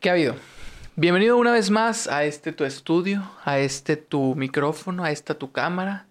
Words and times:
¿Qué 0.00 0.10
ha 0.10 0.12
habido? 0.12 0.36
Bienvenido 0.94 1.36
una 1.36 1.50
vez 1.50 1.70
más 1.70 2.06
a 2.06 2.22
este 2.22 2.52
tu 2.52 2.64
estudio, 2.64 3.28
a 3.44 3.58
este 3.58 3.96
tu 3.96 4.36
micrófono, 4.36 5.02
a 5.02 5.10
esta 5.10 5.34
tu 5.34 5.50
cámara, 5.50 6.06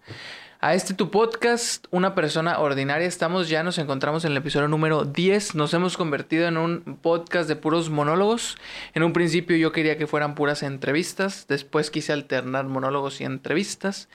a 0.60 0.74
este 0.74 0.92
tu 0.92 1.10
podcast, 1.10 1.86
Una 1.90 2.14
persona 2.14 2.58
ordinaria. 2.58 3.06
Estamos 3.06 3.48
ya, 3.48 3.62
nos 3.62 3.78
encontramos 3.78 4.26
en 4.26 4.32
el 4.32 4.36
episodio 4.36 4.68
número 4.68 5.06
10. 5.06 5.54
Nos 5.54 5.72
hemos 5.72 5.96
convertido 5.96 6.46
en 6.48 6.58
un 6.58 6.98
podcast 7.00 7.48
de 7.48 7.56
puros 7.56 7.88
monólogos. 7.88 8.58
En 8.92 9.04
un 9.04 9.14
principio 9.14 9.56
yo 9.56 9.72
quería 9.72 9.96
que 9.96 10.06
fueran 10.06 10.34
puras 10.34 10.62
entrevistas, 10.62 11.46
después 11.48 11.90
quise 11.90 12.12
alternar 12.12 12.66
monólogos 12.66 13.22
y 13.22 13.24
entrevistas. 13.24 14.10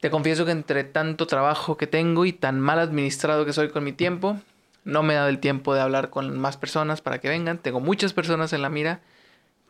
Te 0.00 0.10
confieso 0.10 0.44
que 0.44 0.50
entre 0.50 0.82
tanto 0.82 1.28
trabajo 1.28 1.76
que 1.76 1.86
tengo 1.86 2.24
y 2.24 2.32
tan 2.32 2.58
mal 2.58 2.80
administrado 2.80 3.46
que 3.46 3.52
soy 3.52 3.68
con 3.68 3.84
mi 3.84 3.92
tiempo, 3.92 4.40
no 4.86 5.02
me 5.02 5.14
he 5.14 5.16
dado 5.16 5.28
el 5.28 5.40
tiempo 5.40 5.74
de 5.74 5.80
hablar 5.80 6.10
con 6.10 6.38
más 6.38 6.56
personas 6.56 7.02
para 7.02 7.18
que 7.18 7.28
vengan. 7.28 7.58
Tengo 7.58 7.80
muchas 7.80 8.12
personas 8.12 8.52
en 8.52 8.62
la 8.62 8.70
mira, 8.70 9.00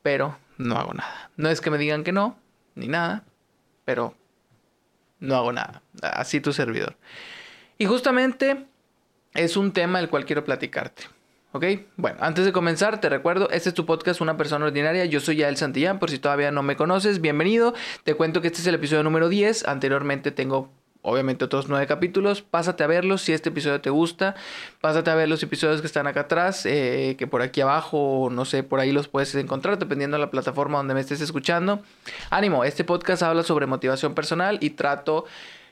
pero 0.02 0.36
no 0.58 0.76
hago 0.76 0.92
nada. 0.92 1.30
No 1.36 1.48
es 1.48 1.62
que 1.62 1.70
me 1.70 1.78
digan 1.78 2.04
que 2.04 2.12
no, 2.12 2.38
ni 2.74 2.86
nada, 2.86 3.24
pero 3.86 4.14
no 5.18 5.34
hago 5.34 5.52
nada. 5.52 5.82
Así 6.02 6.40
tu 6.40 6.52
servidor. 6.52 6.96
Y 7.78 7.86
justamente 7.86 8.66
es 9.32 9.56
un 9.56 9.72
tema 9.72 10.00
del 10.00 10.10
cual 10.10 10.26
quiero 10.26 10.44
platicarte. 10.44 11.04
¿Ok? 11.52 11.64
Bueno, 11.96 12.18
antes 12.20 12.44
de 12.44 12.52
comenzar, 12.52 13.00
te 13.00 13.08
recuerdo, 13.08 13.48
este 13.48 13.70
es 13.70 13.74
tu 13.74 13.86
podcast 13.86 14.20
Una 14.20 14.36
Persona 14.36 14.66
Ordinaria. 14.66 15.06
Yo 15.06 15.20
soy 15.20 15.36
Yael 15.36 15.56
Santillán, 15.56 15.98
por 15.98 16.10
si 16.10 16.18
todavía 16.18 16.50
no 16.50 16.62
me 16.62 16.76
conoces, 16.76 17.22
bienvenido. 17.22 17.72
Te 18.04 18.12
cuento 18.12 18.42
que 18.42 18.48
este 18.48 18.60
es 18.60 18.66
el 18.66 18.74
episodio 18.74 19.02
número 19.02 19.30
10. 19.30 19.66
Anteriormente 19.66 20.30
tengo 20.30 20.70
obviamente 21.06 21.44
otros 21.44 21.68
nueve 21.68 21.86
capítulos. 21.86 22.42
Pásate 22.42 22.82
a 22.84 22.86
verlos 22.88 23.22
si 23.22 23.32
este 23.32 23.48
episodio 23.48 23.80
te 23.80 23.90
gusta. 23.90 24.34
Pásate 24.80 25.10
a 25.10 25.14
ver 25.14 25.28
los 25.28 25.42
episodios 25.42 25.80
que 25.80 25.86
están 25.86 26.06
acá 26.06 26.22
atrás, 26.22 26.66
eh, 26.66 27.14
que 27.18 27.26
por 27.26 27.42
aquí 27.42 27.60
abajo, 27.60 28.28
no 28.30 28.44
sé, 28.44 28.62
por 28.62 28.80
ahí 28.80 28.92
los 28.92 29.08
puedes 29.08 29.34
encontrar 29.36 29.78
dependiendo 29.78 30.16
de 30.16 30.20
la 30.20 30.30
plataforma 30.30 30.78
donde 30.78 30.94
me 30.94 31.00
estés 31.00 31.20
escuchando. 31.20 31.80
Ánimo, 32.30 32.64
este 32.64 32.84
podcast 32.84 33.22
habla 33.22 33.42
sobre 33.42 33.66
motivación 33.66 34.14
personal 34.14 34.58
y 34.60 34.70
trato... 34.70 35.24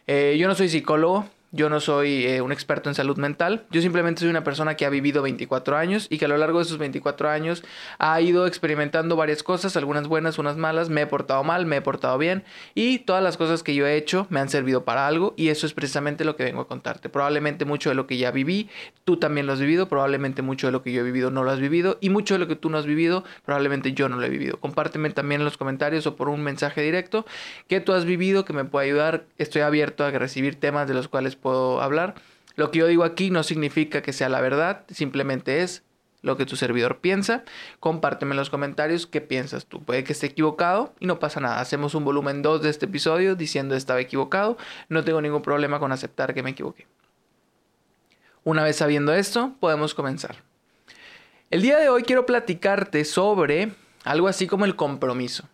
Eh, 0.06 0.36
yo 0.38 0.48
no 0.48 0.54
soy 0.54 0.68
psicólogo, 0.68 1.26
yo 1.54 1.70
no 1.70 1.80
soy 1.80 2.26
eh, 2.26 2.40
un 2.40 2.50
experto 2.50 2.88
en 2.88 2.94
salud 2.94 3.16
mental, 3.16 3.64
yo 3.70 3.80
simplemente 3.80 4.20
soy 4.20 4.28
una 4.28 4.42
persona 4.42 4.74
que 4.76 4.84
ha 4.84 4.90
vivido 4.90 5.22
24 5.22 5.76
años 5.76 6.08
y 6.10 6.18
que 6.18 6.24
a 6.24 6.28
lo 6.28 6.36
largo 6.36 6.58
de 6.58 6.64
esos 6.64 6.78
24 6.78 7.30
años 7.30 7.62
ha 7.98 8.20
ido 8.20 8.46
experimentando 8.46 9.14
varias 9.14 9.42
cosas, 9.42 9.76
algunas 9.76 10.08
buenas, 10.08 10.38
unas 10.38 10.56
malas, 10.56 10.88
me 10.88 11.02
he 11.02 11.06
portado 11.06 11.44
mal, 11.44 11.64
me 11.64 11.76
he 11.76 11.80
portado 11.80 12.18
bien 12.18 12.42
y 12.74 12.98
todas 12.98 13.22
las 13.22 13.36
cosas 13.36 13.62
que 13.62 13.74
yo 13.74 13.86
he 13.86 13.96
hecho 13.96 14.26
me 14.30 14.40
han 14.40 14.48
servido 14.48 14.84
para 14.84 15.06
algo 15.06 15.34
y 15.36 15.48
eso 15.48 15.66
es 15.66 15.74
precisamente 15.74 16.24
lo 16.24 16.34
que 16.34 16.44
vengo 16.44 16.62
a 16.62 16.68
contarte. 16.68 17.08
Probablemente 17.08 17.64
mucho 17.64 17.88
de 17.88 17.94
lo 17.94 18.06
que 18.08 18.16
ya 18.16 18.32
viví, 18.32 18.68
tú 19.04 19.18
también 19.18 19.46
lo 19.46 19.52
has 19.52 19.60
vivido, 19.60 19.88
probablemente 19.88 20.42
mucho 20.42 20.66
de 20.66 20.72
lo 20.72 20.82
que 20.82 20.92
yo 20.92 21.02
he 21.02 21.04
vivido 21.04 21.30
no 21.30 21.44
lo 21.44 21.52
has 21.52 21.60
vivido 21.60 21.98
y 22.00 22.10
mucho 22.10 22.34
de 22.34 22.40
lo 22.40 22.48
que 22.48 22.56
tú 22.56 22.68
no 22.68 22.78
has 22.78 22.86
vivido, 22.86 23.22
probablemente 23.44 23.92
yo 23.92 24.08
no 24.08 24.16
lo 24.16 24.26
he 24.26 24.30
vivido. 24.30 24.58
Compárteme 24.58 25.10
también 25.10 25.40
en 25.40 25.44
los 25.44 25.56
comentarios 25.56 26.06
o 26.06 26.16
por 26.16 26.28
un 26.28 26.42
mensaje 26.42 26.82
directo 26.82 27.24
que 27.68 27.80
tú 27.80 27.92
has 27.92 28.04
vivido 28.04 28.44
que 28.44 28.52
me 28.52 28.64
pueda 28.64 28.84
ayudar. 28.84 29.24
Estoy 29.38 29.62
abierto 29.62 30.04
a 30.04 30.10
recibir 30.10 30.58
temas 30.58 30.88
de 30.88 30.94
los 30.94 31.08
cuales 31.08 31.36
puedo 31.44 31.82
hablar. 31.82 32.14
Lo 32.56 32.70
que 32.70 32.78
yo 32.78 32.86
digo 32.86 33.04
aquí 33.04 33.30
no 33.30 33.42
significa 33.42 34.00
que 34.00 34.14
sea 34.14 34.30
la 34.30 34.40
verdad, 34.40 34.84
simplemente 34.88 35.62
es 35.62 35.82
lo 36.22 36.38
que 36.38 36.46
tu 36.46 36.56
servidor 36.56 37.00
piensa. 37.00 37.44
Compárteme 37.80 38.30
en 38.30 38.38
los 38.38 38.48
comentarios 38.48 39.06
qué 39.06 39.20
piensas 39.20 39.66
tú. 39.66 39.82
Puede 39.84 40.04
que 40.04 40.14
esté 40.14 40.28
equivocado 40.28 40.94
y 41.00 41.06
no 41.06 41.18
pasa 41.18 41.40
nada. 41.40 41.60
Hacemos 41.60 41.94
un 41.94 42.02
volumen 42.06 42.40
2 42.40 42.62
de 42.62 42.70
este 42.70 42.86
episodio 42.86 43.36
diciendo 43.36 43.76
estaba 43.76 44.00
equivocado. 44.00 44.56
No 44.88 45.04
tengo 45.04 45.20
ningún 45.20 45.42
problema 45.42 45.78
con 45.78 45.92
aceptar 45.92 46.32
que 46.32 46.42
me 46.42 46.50
equivoqué. 46.50 46.86
Una 48.42 48.64
vez 48.64 48.76
sabiendo 48.76 49.12
esto, 49.12 49.52
podemos 49.60 49.92
comenzar. 49.92 50.36
El 51.50 51.60
día 51.60 51.76
de 51.76 51.90
hoy 51.90 52.04
quiero 52.04 52.24
platicarte 52.24 53.04
sobre 53.04 53.72
algo 54.02 54.28
así 54.28 54.46
como 54.46 54.64
el 54.64 54.76
compromiso. 54.76 55.46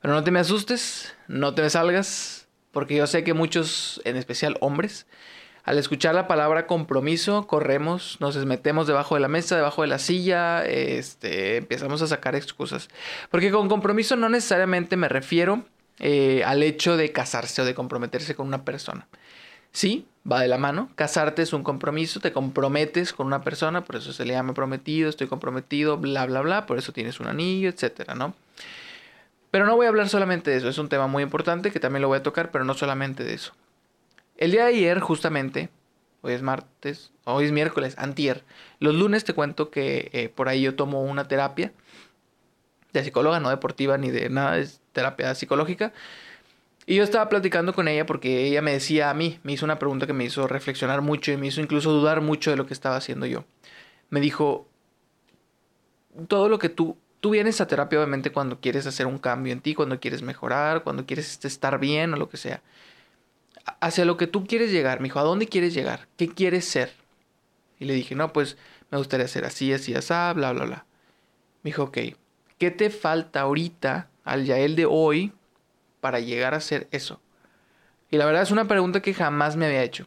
Pero 0.00 0.14
no 0.14 0.22
te 0.22 0.30
me 0.30 0.38
asustes, 0.38 1.16
no 1.26 1.52
te 1.52 1.62
me 1.62 1.70
salgas, 1.70 2.45
porque 2.76 2.94
yo 2.94 3.06
sé 3.06 3.24
que 3.24 3.32
muchos, 3.32 4.02
en 4.04 4.16
especial 4.16 4.58
hombres, 4.60 5.06
al 5.64 5.78
escuchar 5.78 6.14
la 6.14 6.28
palabra 6.28 6.66
compromiso, 6.66 7.46
corremos, 7.46 8.18
nos 8.20 8.36
metemos 8.44 8.86
debajo 8.86 9.14
de 9.14 9.22
la 9.22 9.28
mesa, 9.28 9.56
debajo 9.56 9.80
de 9.80 9.88
la 9.88 9.98
silla, 9.98 10.62
este, 10.66 11.56
empezamos 11.56 12.02
a 12.02 12.06
sacar 12.06 12.34
excusas. 12.34 12.90
Porque 13.30 13.50
con 13.50 13.70
compromiso 13.70 14.14
no 14.16 14.28
necesariamente 14.28 14.98
me 14.98 15.08
refiero 15.08 15.64
eh, 16.00 16.42
al 16.44 16.62
hecho 16.62 16.98
de 16.98 17.12
casarse 17.12 17.62
o 17.62 17.64
de 17.64 17.74
comprometerse 17.74 18.34
con 18.34 18.46
una 18.46 18.62
persona. 18.66 19.08
Sí, 19.72 20.06
va 20.30 20.42
de 20.42 20.48
la 20.48 20.58
mano. 20.58 20.90
Casarte 20.96 21.40
es 21.40 21.54
un 21.54 21.62
compromiso, 21.62 22.20
te 22.20 22.34
comprometes 22.34 23.14
con 23.14 23.26
una 23.26 23.40
persona, 23.40 23.84
por 23.84 23.96
eso 23.96 24.12
se 24.12 24.26
le 24.26 24.34
llama 24.34 24.52
prometido, 24.52 25.08
estoy 25.08 25.28
comprometido, 25.28 25.96
bla, 25.96 26.26
bla, 26.26 26.42
bla, 26.42 26.66
por 26.66 26.76
eso 26.76 26.92
tienes 26.92 27.20
un 27.20 27.26
anillo, 27.28 27.70
etcétera, 27.70 28.14
¿no? 28.14 28.34
Pero 29.56 29.64
no 29.64 29.74
voy 29.74 29.86
a 29.86 29.88
hablar 29.88 30.10
solamente 30.10 30.50
de 30.50 30.58
eso, 30.58 30.68
es 30.68 30.76
un 30.76 30.90
tema 30.90 31.06
muy 31.06 31.22
importante 31.22 31.70
que 31.70 31.80
también 31.80 32.02
lo 32.02 32.08
voy 32.08 32.18
a 32.18 32.22
tocar, 32.22 32.50
pero 32.50 32.66
no 32.66 32.74
solamente 32.74 33.24
de 33.24 33.32
eso. 33.32 33.54
El 34.36 34.50
día 34.50 34.64
de 34.64 34.74
ayer, 34.74 35.00
justamente, 35.00 35.70
hoy 36.20 36.34
es 36.34 36.42
martes, 36.42 37.10
hoy 37.24 37.46
es 37.46 37.52
miércoles, 37.52 37.94
antier. 37.96 38.44
Los 38.80 38.94
lunes 38.94 39.24
te 39.24 39.32
cuento 39.32 39.70
que 39.70 40.10
eh, 40.12 40.28
por 40.28 40.50
ahí 40.50 40.60
yo 40.60 40.74
tomo 40.74 41.02
una 41.02 41.26
terapia 41.26 41.72
de 42.92 43.02
psicóloga, 43.02 43.40
no 43.40 43.48
deportiva 43.48 43.96
ni 43.96 44.10
de 44.10 44.28
nada, 44.28 44.58
es 44.58 44.82
terapia 44.92 45.34
psicológica. 45.34 45.94
Y 46.84 46.96
yo 46.96 47.02
estaba 47.02 47.30
platicando 47.30 47.72
con 47.72 47.88
ella 47.88 48.04
porque 48.04 48.46
ella 48.48 48.60
me 48.60 48.72
decía 48.72 49.08
a 49.08 49.14
mí, 49.14 49.40
me 49.42 49.52
hizo 49.52 49.64
una 49.64 49.78
pregunta 49.78 50.06
que 50.06 50.12
me 50.12 50.24
hizo 50.24 50.46
reflexionar 50.46 51.00
mucho 51.00 51.32
y 51.32 51.38
me 51.38 51.46
hizo 51.46 51.62
incluso 51.62 51.92
dudar 51.92 52.20
mucho 52.20 52.50
de 52.50 52.58
lo 52.58 52.66
que 52.66 52.74
estaba 52.74 52.96
haciendo 52.96 53.24
yo. 53.24 53.46
Me 54.10 54.20
dijo, 54.20 54.68
todo 56.28 56.50
lo 56.50 56.58
que 56.58 56.68
tú, 56.68 56.98
tú 57.20 57.30
vienes 57.30 57.60
a 57.60 57.66
terapia 57.66 57.98
obviamente 57.98 58.30
cuando 58.30 58.60
quieres 58.60 58.86
hacer 58.86 59.06
un 59.06 59.18
cambio 59.18 59.52
en 59.52 59.60
ti, 59.60 59.74
cuando 59.74 60.00
quieres 60.00 60.22
mejorar, 60.22 60.82
cuando 60.82 61.06
quieres 61.06 61.44
estar 61.44 61.78
bien 61.78 62.14
o 62.14 62.16
lo 62.16 62.28
que 62.28 62.36
sea 62.36 62.62
hacia 63.80 64.04
lo 64.04 64.16
que 64.16 64.26
tú 64.26 64.46
quieres 64.46 64.70
llegar. 64.70 65.00
Me 65.00 65.04
dijo, 65.04 65.18
¿a 65.18 65.24
dónde 65.24 65.46
quieres 65.46 65.74
llegar? 65.74 66.08
¿Qué 66.16 66.28
quieres 66.28 66.64
ser? 66.64 66.92
Y 67.78 67.84
le 67.84 67.94
dije, 67.94 68.14
no, 68.14 68.32
pues 68.32 68.56
me 68.90 68.98
gustaría 68.98 69.28
ser 69.28 69.44
así, 69.44 69.72
así, 69.72 69.94
así, 69.94 70.08
bla, 70.08 70.52
bla, 70.52 70.64
bla. 70.64 70.86
Me 71.62 71.70
dijo, 71.70 71.84
ok, 71.84 71.98
¿qué 72.58 72.70
te 72.70 72.90
falta 72.90 73.40
ahorita 73.40 74.08
al 74.24 74.44
Yael 74.44 74.76
de 74.76 74.86
hoy 74.86 75.32
para 76.00 76.20
llegar 76.20 76.54
a 76.54 76.60
ser 76.60 76.88
eso? 76.90 77.20
Y 78.10 78.16
la 78.16 78.26
verdad 78.26 78.42
es 78.42 78.50
una 78.50 78.68
pregunta 78.68 79.02
que 79.02 79.14
jamás 79.14 79.56
me 79.56 79.66
había 79.66 79.82
hecho. 79.82 80.06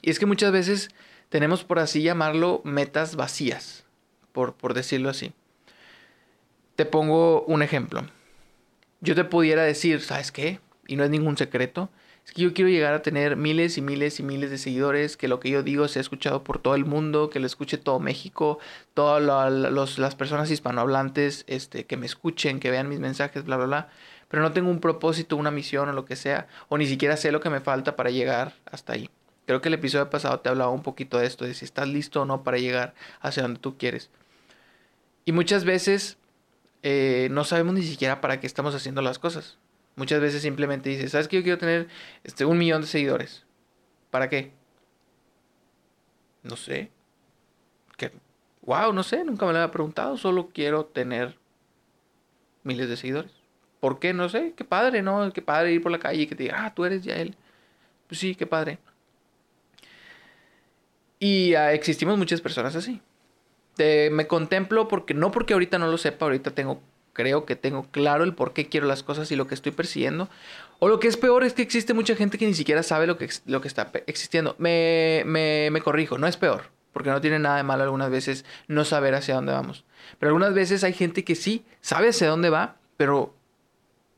Y 0.00 0.10
es 0.10 0.18
que 0.18 0.26
muchas 0.26 0.52
veces 0.52 0.90
tenemos, 1.28 1.64
por 1.64 1.78
así 1.78 2.02
llamarlo, 2.02 2.60
metas 2.64 3.16
vacías, 3.16 3.84
por, 4.32 4.54
por 4.54 4.74
decirlo 4.74 5.10
así. 5.10 5.32
Te 6.76 6.84
pongo 6.84 7.42
un 7.42 7.62
ejemplo. 7.62 8.02
Yo 9.00 9.14
te 9.14 9.24
pudiera 9.24 9.62
decir, 9.62 10.00
¿sabes 10.00 10.32
qué? 10.32 10.60
Y 10.86 10.96
no 10.96 11.04
es 11.04 11.10
ningún 11.10 11.36
secreto 11.36 11.90
es 12.24 12.32
que 12.32 12.42
yo 12.42 12.54
quiero 12.54 12.70
llegar 12.70 12.94
a 12.94 13.02
tener 13.02 13.36
miles 13.36 13.78
y 13.78 13.82
miles 13.82 14.20
y 14.20 14.22
miles 14.22 14.50
de 14.50 14.58
seguidores, 14.58 15.16
que 15.16 15.26
lo 15.26 15.40
que 15.40 15.50
yo 15.50 15.62
digo 15.62 15.88
sea 15.88 16.00
escuchado 16.00 16.44
por 16.44 16.60
todo 16.60 16.76
el 16.76 16.84
mundo, 16.84 17.30
que 17.30 17.40
lo 17.40 17.46
escuche 17.46 17.78
todo 17.78 17.98
México, 17.98 18.58
todas 18.94 19.22
las 19.98 20.14
personas 20.14 20.50
hispanohablantes, 20.50 21.44
este, 21.48 21.84
que 21.84 21.96
me 21.96 22.06
escuchen, 22.06 22.60
que 22.60 22.70
vean 22.70 22.88
mis 22.88 23.00
mensajes, 23.00 23.44
bla, 23.44 23.56
bla, 23.56 23.66
bla. 23.66 23.88
Pero 24.28 24.42
no 24.42 24.52
tengo 24.52 24.70
un 24.70 24.80
propósito, 24.80 25.36
una 25.36 25.50
misión 25.50 25.88
o 25.88 25.92
lo 25.92 26.04
que 26.04 26.16
sea, 26.16 26.46
o 26.68 26.78
ni 26.78 26.86
siquiera 26.86 27.16
sé 27.16 27.32
lo 27.32 27.40
que 27.40 27.50
me 27.50 27.60
falta 27.60 27.96
para 27.96 28.10
llegar 28.10 28.54
hasta 28.70 28.92
ahí. 28.92 29.10
Creo 29.46 29.60
que 29.60 29.68
el 29.68 29.74
episodio 29.74 30.08
pasado 30.08 30.38
te 30.40 30.48
hablaba 30.48 30.70
un 30.70 30.82
poquito 30.82 31.18
de 31.18 31.26
esto, 31.26 31.44
de 31.44 31.54
si 31.54 31.64
estás 31.64 31.88
listo 31.88 32.22
o 32.22 32.24
no 32.24 32.44
para 32.44 32.58
llegar 32.58 32.94
hacia 33.20 33.42
donde 33.42 33.58
tú 33.58 33.76
quieres. 33.76 34.10
Y 35.24 35.32
muchas 35.32 35.64
veces 35.64 36.18
eh, 36.82 37.28
no 37.30 37.44
sabemos 37.44 37.74
ni 37.74 37.82
siquiera 37.82 38.20
para 38.20 38.40
qué 38.40 38.46
estamos 38.46 38.74
haciendo 38.74 39.02
las 39.02 39.18
cosas. 39.18 39.58
Muchas 39.96 40.20
veces 40.20 40.42
simplemente 40.42 40.90
dices, 40.90 41.12
¿sabes 41.12 41.28
que 41.28 41.36
yo 41.36 41.42
quiero 41.42 41.58
tener 41.58 41.88
este, 42.24 42.44
un 42.44 42.58
millón 42.58 42.82
de 42.82 42.86
seguidores? 42.88 43.44
¿Para 44.10 44.28
qué? 44.28 44.52
No 46.42 46.56
sé. 46.56 46.90
Que, 47.96 48.12
wow, 48.62 48.92
no 48.92 49.02
sé, 49.02 49.24
nunca 49.24 49.46
me 49.46 49.52
lo 49.52 49.58
había 49.58 49.70
preguntado, 49.70 50.16
solo 50.16 50.50
quiero 50.52 50.86
tener 50.86 51.36
miles 52.64 52.88
de 52.88 52.96
seguidores. 52.96 53.32
¿Por 53.80 53.98
qué? 53.98 54.12
No 54.14 54.28
sé, 54.28 54.54
qué 54.56 54.64
padre, 54.64 55.02
¿no? 55.02 55.32
Qué 55.32 55.42
padre 55.42 55.72
ir 55.72 55.82
por 55.82 55.92
la 55.92 55.98
calle 55.98 56.22
y 56.22 56.26
que 56.26 56.34
te 56.36 56.44
diga, 56.44 56.64
ah, 56.64 56.74
tú 56.74 56.84
eres 56.84 57.02
ya 57.02 57.16
él. 57.16 57.36
Pues 58.06 58.20
sí, 58.20 58.34
qué 58.34 58.46
padre. 58.46 58.78
Y 61.18 61.54
uh, 61.54 61.70
existimos 61.70 62.18
muchas 62.18 62.40
personas 62.40 62.74
así. 62.76 63.00
Me 63.78 64.26
contemplo 64.26 64.88
porque 64.88 65.14
no 65.14 65.30
porque 65.30 65.54
ahorita 65.54 65.78
no 65.78 65.88
lo 65.88 65.98
sepa, 65.98 66.26
ahorita 66.26 66.52
tengo 66.52 66.80
creo 67.12 67.44
que 67.44 67.56
tengo 67.56 67.86
claro 67.90 68.24
el 68.24 68.34
por 68.34 68.52
qué 68.52 68.68
quiero 68.68 68.86
las 68.86 69.02
cosas 69.02 69.30
y 69.30 69.36
lo 69.36 69.46
que 69.46 69.54
estoy 69.54 69.72
persiguiendo. 69.72 70.28
O 70.78 70.88
lo 70.88 70.98
que 70.98 71.08
es 71.08 71.16
peor 71.16 71.44
es 71.44 71.52
que 71.52 71.62
existe 71.62 71.94
mucha 71.94 72.16
gente 72.16 72.38
que 72.38 72.46
ni 72.46 72.54
siquiera 72.54 72.82
sabe 72.82 73.06
lo 73.06 73.16
que, 73.16 73.28
lo 73.46 73.60
que 73.60 73.68
está 73.68 73.90
existiendo. 74.06 74.56
Me, 74.58 75.22
me, 75.26 75.68
me 75.70 75.80
corrijo, 75.80 76.18
no 76.18 76.26
es 76.26 76.36
peor, 76.36 76.64
porque 76.92 77.10
no 77.10 77.20
tiene 77.20 77.38
nada 77.38 77.56
de 77.56 77.62
malo 77.62 77.84
algunas 77.84 78.10
veces 78.10 78.44
no 78.66 78.84
saber 78.84 79.14
hacia 79.14 79.34
dónde 79.34 79.52
vamos. 79.52 79.84
Pero 80.18 80.30
algunas 80.30 80.54
veces 80.54 80.82
hay 80.84 80.92
gente 80.92 81.24
que 81.24 81.34
sí 81.34 81.64
sabe 81.80 82.08
hacia 82.08 82.28
dónde 82.28 82.50
va, 82.50 82.76
pero 82.96 83.34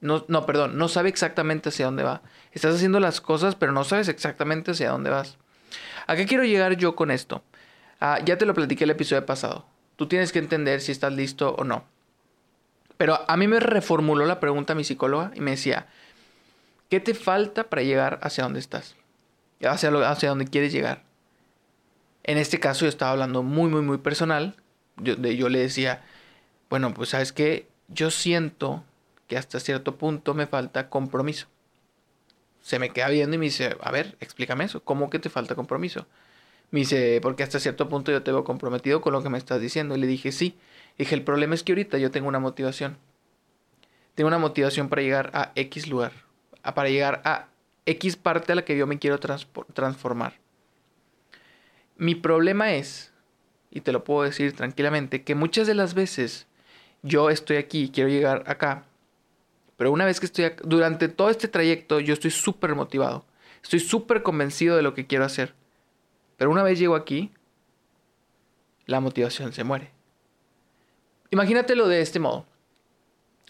no, 0.00 0.24
no, 0.28 0.46
perdón, 0.46 0.78
no 0.78 0.88
sabe 0.88 1.08
exactamente 1.08 1.68
hacia 1.68 1.86
dónde 1.86 2.02
va. 2.02 2.22
Estás 2.52 2.74
haciendo 2.76 3.00
las 3.00 3.20
cosas, 3.20 3.56
pero 3.56 3.72
no 3.72 3.84
sabes 3.84 4.08
exactamente 4.08 4.70
hacia 4.70 4.90
dónde 4.90 5.10
vas. 5.10 5.36
¿A 6.06 6.16
qué 6.16 6.26
quiero 6.26 6.44
llegar 6.44 6.76
yo 6.76 6.94
con 6.94 7.10
esto? 7.10 7.42
Ah, 8.00 8.20
ya 8.24 8.38
te 8.38 8.46
lo 8.46 8.54
platiqué 8.54 8.84
el 8.84 8.90
episodio 8.90 9.24
pasado. 9.24 9.66
Tú 9.96 10.06
tienes 10.06 10.32
que 10.32 10.38
entender 10.38 10.80
si 10.80 10.92
estás 10.92 11.12
listo 11.12 11.54
o 11.54 11.64
no. 11.64 11.84
Pero 12.96 13.20
a 13.28 13.36
mí 13.36 13.48
me 13.48 13.60
reformuló 13.60 14.24
la 14.26 14.40
pregunta 14.40 14.74
mi 14.74 14.84
psicóloga 14.84 15.32
y 15.34 15.40
me 15.40 15.52
decía, 15.52 15.86
¿qué 16.88 17.00
te 17.00 17.14
falta 17.14 17.64
para 17.64 17.82
llegar 17.82 18.18
hacia 18.22 18.44
donde 18.44 18.60
estás? 18.60 18.96
Hacia, 19.62 19.90
hacia 20.10 20.28
donde 20.28 20.46
quieres 20.46 20.72
llegar. 20.72 21.02
En 22.22 22.38
este 22.38 22.60
caso 22.60 22.84
yo 22.84 22.88
estaba 22.88 23.12
hablando 23.12 23.42
muy, 23.42 23.70
muy, 23.70 23.82
muy 23.82 23.98
personal. 23.98 24.56
Yo, 24.96 25.14
yo 25.16 25.48
le 25.48 25.58
decía, 25.58 26.02
bueno, 26.70 26.94
pues 26.94 27.10
sabes 27.10 27.32
que 27.32 27.68
yo 27.88 28.10
siento 28.10 28.84
que 29.26 29.36
hasta 29.36 29.60
cierto 29.60 29.96
punto 29.96 30.34
me 30.34 30.46
falta 30.46 30.88
compromiso. 30.88 31.46
Se 32.62 32.78
me 32.78 32.90
queda 32.90 33.08
viendo 33.08 33.36
y 33.36 33.38
me 33.38 33.46
dice, 33.46 33.76
a 33.80 33.90
ver, 33.90 34.16
explícame 34.20 34.64
eso, 34.64 34.82
¿cómo 34.82 35.10
que 35.10 35.18
te 35.18 35.28
falta 35.28 35.54
compromiso? 35.54 36.06
Me 36.70 36.80
dice, 36.80 37.20
porque 37.22 37.42
hasta 37.42 37.60
cierto 37.60 37.88
punto 37.88 38.10
yo 38.10 38.22
te 38.22 38.32
veo 38.32 38.44
comprometido 38.44 39.00
con 39.00 39.12
lo 39.12 39.22
que 39.22 39.28
me 39.28 39.38
estás 39.38 39.60
diciendo. 39.60 39.96
Y 39.96 40.00
le 40.00 40.06
dije, 40.06 40.32
sí. 40.32 40.56
Dije, 40.98 41.14
el 41.14 41.22
problema 41.22 41.54
es 41.54 41.62
que 41.62 41.72
ahorita 41.72 41.98
yo 41.98 42.10
tengo 42.10 42.28
una 42.28 42.40
motivación. 42.40 42.96
Tengo 44.14 44.28
una 44.28 44.38
motivación 44.38 44.88
para 44.88 45.02
llegar 45.02 45.30
a 45.34 45.52
X 45.54 45.88
lugar. 45.88 46.12
Para 46.62 46.88
llegar 46.88 47.22
a 47.24 47.48
X 47.86 48.16
parte 48.16 48.52
a 48.52 48.54
la 48.56 48.64
que 48.64 48.76
yo 48.76 48.86
me 48.86 48.98
quiero 48.98 49.18
transformar. 49.18 50.34
Mi 51.96 52.14
problema 52.14 52.72
es, 52.72 53.12
y 53.70 53.80
te 53.80 53.92
lo 53.92 54.02
puedo 54.04 54.22
decir 54.22 54.54
tranquilamente, 54.54 55.22
que 55.22 55.34
muchas 55.34 55.66
de 55.66 55.74
las 55.74 55.94
veces 55.94 56.46
yo 57.02 57.30
estoy 57.30 57.58
aquí 57.58 57.90
quiero 57.92 58.08
llegar 58.08 58.44
acá 58.46 58.84
pero 59.76 59.92
una 59.92 60.04
vez 60.04 60.20
que 60.20 60.26
estoy, 60.26 60.52
durante 60.62 61.08
todo 61.08 61.30
este 61.30 61.48
trayecto, 61.48 62.00
yo 62.00 62.14
estoy 62.14 62.30
súper 62.30 62.74
motivado. 62.74 63.24
Estoy 63.62 63.80
súper 63.80 64.22
convencido 64.22 64.76
de 64.76 64.82
lo 64.82 64.94
que 64.94 65.06
quiero 65.06 65.24
hacer. 65.24 65.54
Pero 66.36 66.50
una 66.50 66.62
vez 66.62 66.78
llego 66.78 66.94
aquí, 66.94 67.32
la 68.86 69.00
motivación 69.00 69.52
se 69.52 69.64
muere. 69.64 69.92
Imagínatelo 71.30 71.88
de 71.88 72.00
este 72.00 72.20
modo. 72.20 72.46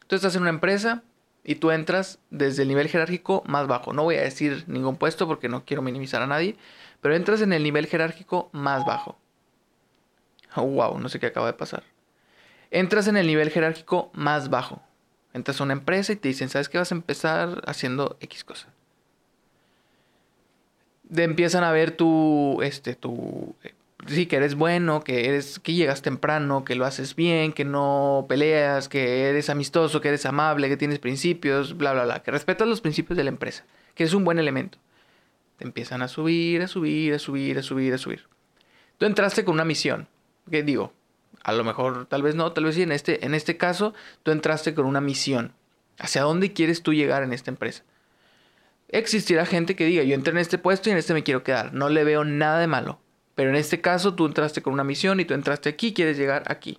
Tú 0.06 0.16
estás 0.16 0.34
en 0.36 0.42
una 0.42 0.50
empresa 0.50 1.02
y 1.44 1.56
tú 1.56 1.70
entras 1.70 2.18
desde 2.30 2.62
el 2.62 2.68
nivel 2.68 2.88
jerárquico 2.88 3.42
más 3.46 3.66
bajo. 3.66 3.92
No 3.92 4.04
voy 4.04 4.16
a 4.16 4.22
decir 4.22 4.64
ningún 4.66 4.96
puesto 4.96 5.26
porque 5.26 5.48
no 5.48 5.64
quiero 5.64 5.82
minimizar 5.82 6.22
a 6.22 6.26
nadie, 6.26 6.56
pero 7.00 7.14
entras 7.14 7.40
en 7.42 7.52
el 7.52 7.62
nivel 7.62 7.86
jerárquico 7.86 8.48
más 8.52 8.84
bajo. 8.86 9.18
Oh, 10.56 10.62
wow, 10.62 10.98
no 10.98 11.08
sé 11.08 11.18
qué 11.18 11.26
acaba 11.26 11.46
de 11.46 11.54
pasar. 11.54 11.82
Entras 12.70 13.08
en 13.08 13.16
el 13.16 13.26
nivel 13.26 13.50
jerárquico 13.50 14.10
más 14.14 14.50
bajo. 14.50 14.82
Entras 15.32 15.60
a 15.60 15.64
una 15.64 15.72
empresa 15.72 16.12
y 16.12 16.16
te 16.16 16.28
dicen, 16.28 16.48
¿sabes 16.48 16.68
qué? 16.68 16.78
Vas 16.78 16.92
a 16.92 16.94
empezar 16.94 17.62
haciendo 17.66 18.16
X 18.20 18.44
cosa. 18.44 18.68
De 21.04 21.22
empiezan 21.24 21.64
a 21.64 21.72
ver 21.72 21.92
tu, 21.92 22.60
este, 22.62 22.94
tu, 22.94 23.54
eh, 23.62 23.74
sí, 24.06 24.26
que 24.26 24.36
eres 24.36 24.54
bueno, 24.54 25.02
que 25.02 25.28
eres, 25.28 25.58
que 25.58 25.74
llegas 25.74 26.02
temprano, 26.02 26.64
que 26.64 26.74
lo 26.74 26.86
haces 26.86 27.14
bien, 27.14 27.52
que 27.52 27.64
no 27.64 28.26
peleas, 28.28 28.88
que 28.88 29.28
eres 29.28 29.50
amistoso, 29.50 30.00
que 30.00 30.08
eres 30.08 30.26
amable, 30.26 30.68
que 30.68 30.76
tienes 30.76 30.98
principios, 30.98 31.76
bla, 31.76 31.92
bla, 31.92 32.04
bla, 32.04 32.22
que 32.22 32.30
respetas 32.30 32.66
los 32.66 32.80
principios 32.80 33.16
de 33.16 33.24
la 33.24 33.30
empresa, 33.30 33.64
que 33.94 34.04
es 34.04 34.14
un 34.14 34.24
buen 34.24 34.38
elemento. 34.38 34.78
Te 35.58 35.64
empiezan 35.64 36.02
a 36.02 36.08
subir, 36.08 36.62
a 36.62 36.68
subir, 36.68 37.14
a 37.14 37.18
subir, 37.18 37.58
a 37.58 37.62
subir, 37.62 37.94
a 37.94 37.98
subir. 37.98 38.26
Tú 38.98 39.06
entraste 39.06 39.44
con 39.44 39.54
una 39.54 39.64
misión, 39.64 40.08
que 40.50 40.62
digo, 40.62 40.92
a 41.44 41.52
lo 41.52 41.62
mejor, 41.62 42.06
tal 42.06 42.22
vez 42.22 42.34
no, 42.34 42.52
tal 42.52 42.64
vez 42.64 42.74
sí. 42.74 42.82
En 42.82 42.92
este, 42.92 43.24
en 43.24 43.34
este 43.34 43.56
caso, 43.56 43.94
tú 44.22 44.30
entraste 44.30 44.74
con 44.74 44.86
una 44.86 45.00
misión. 45.00 45.52
¿Hacia 45.98 46.22
dónde 46.22 46.52
quieres 46.52 46.82
tú 46.82 46.92
llegar 46.92 47.22
en 47.22 47.32
esta 47.32 47.50
empresa? 47.50 47.84
Existirá 48.88 49.46
gente 49.46 49.76
que 49.76 49.86
diga, 49.86 50.02
yo 50.02 50.14
entré 50.14 50.32
en 50.32 50.38
este 50.38 50.58
puesto 50.58 50.88
y 50.88 50.92
en 50.92 50.98
este 50.98 51.14
me 51.14 51.22
quiero 51.22 51.42
quedar. 51.42 51.72
No 51.72 51.88
le 51.88 52.04
veo 52.04 52.24
nada 52.24 52.58
de 52.58 52.66
malo. 52.66 53.00
Pero 53.34 53.50
en 53.50 53.56
este 53.56 53.80
caso, 53.80 54.14
tú 54.14 54.26
entraste 54.26 54.62
con 54.62 54.72
una 54.72 54.84
misión 54.84 55.18
y 55.18 55.24
tú 55.24 55.34
entraste 55.34 55.68
aquí, 55.68 55.92
quieres 55.92 56.16
llegar 56.16 56.44
aquí. 56.46 56.78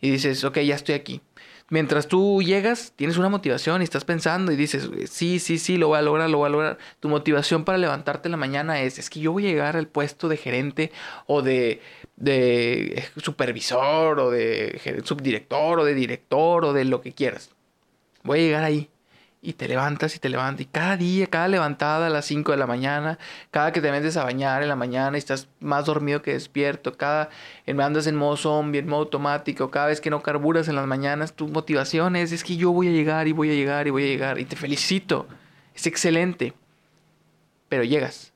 Y 0.00 0.10
dices, 0.10 0.44
ok, 0.44 0.58
ya 0.58 0.74
estoy 0.74 0.94
aquí. 0.94 1.22
Mientras 1.70 2.08
tú 2.08 2.42
llegas, 2.42 2.92
tienes 2.94 3.16
una 3.16 3.30
motivación 3.30 3.80
y 3.80 3.84
estás 3.84 4.04
pensando 4.04 4.52
y 4.52 4.56
dices, 4.56 4.90
sí, 5.10 5.38
sí, 5.38 5.58
sí, 5.58 5.78
lo 5.78 5.88
voy 5.88 5.98
a 5.98 6.02
lograr, 6.02 6.28
lo 6.28 6.38
voy 6.38 6.48
a 6.48 6.50
lograr. 6.50 6.78
Tu 7.00 7.08
motivación 7.08 7.64
para 7.64 7.78
levantarte 7.78 8.28
en 8.28 8.32
la 8.32 8.36
mañana 8.36 8.82
es, 8.82 8.98
es 8.98 9.08
que 9.08 9.20
yo 9.20 9.32
voy 9.32 9.46
a 9.46 9.50
llegar 9.50 9.76
al 9.78 9.88
puesto 9.88 10.28
de 10.28 10.36
gerente 10.36 10.92
o 11.26 11.40
de 11.40 11.80
de 12.16 13.04
supervisor 13.16 14.20
o 14.20 14.30
de 14.30 15.02
subdirector 15.04 15.80
o 15.80 15.84
de 15.84 15.94
director 15.94 16.64
o 16.64 16.72
de 16.72 16.84
lo 16.84 17.00
que 17.00 17.12
quieras. 17.12 17.50
Voy 18.22 18.40
a 18.40 18.42
llegar 18.42 18.64
ahí. 18.64 18.88
Y 19.46 19.52
te 19.52 19.68
levantas 19.68 20.16
y 20.16 20.18
te 20.18 20.30
levantas. 20.30 20.62
Y 20.62 20.64
cada 20.64 20.96
día, 20.96 21.26
cada 21.26 21.48
levantada 21.48 22.06
a 22.06 22.10
las 22.10 22.24
5 22.24 22.52
de 22.52 22.58
la 22.58 22.66
mañana, 22.66 23.18
cada 23.50 23.72
que 23.72 23.82
te 23.82 23.90
metes 23.90 24.16
a 24.16 24.24
bañar 24.24 24.62
en 24.62 24.68
la 24.68 24.76
mañana 24.76 25.16
y 25.16 25.18
estás 25.18 25.48
más 25.60 25.84
dormido 25.84 26.22
que 26.22 26.32
despierto, 26.32 26.96
cada 26.96 27.28
andas 27.66 28.06
en 28.06 28.16
modo 28.16 28.38
zombie, 28.38 28.78
en 28.80 28.88
modo 28.88 29.02
automático, 29.02 29.70
cada 29.70 29.88
vez 29.88 30.00
que 30.00 30.08
no 30.08 30.22
carburas 30.22 30.68
en 30.68 30.76
las 30.76 30.86
mañanas, 30.86 31.34
tu 31.34 31.46
motivación 31.48 32.16
es, 32.16 32.32
es 32.32 32.42
que 32.42 32.56
yo 32.56 32.72
voy 32.72 32.88
a 32.88 32.92
llegar 32.92 33.28
y 33.28 33.32
voy 33.32 33.50
a 33.50 33.54
llegar 33.54 33.86
y 33.86 33.90
voy 33.90 34.04
a 34.04 34.06
llegar. 34.06 34.38
Y 34.38 34.46
te 34.46 34.56
felicito. 34.56 35.26
Es 35.74 35.86
excelente. 35.86 36.54
Pero 37.68 37.84
llegas. 37.84 38.32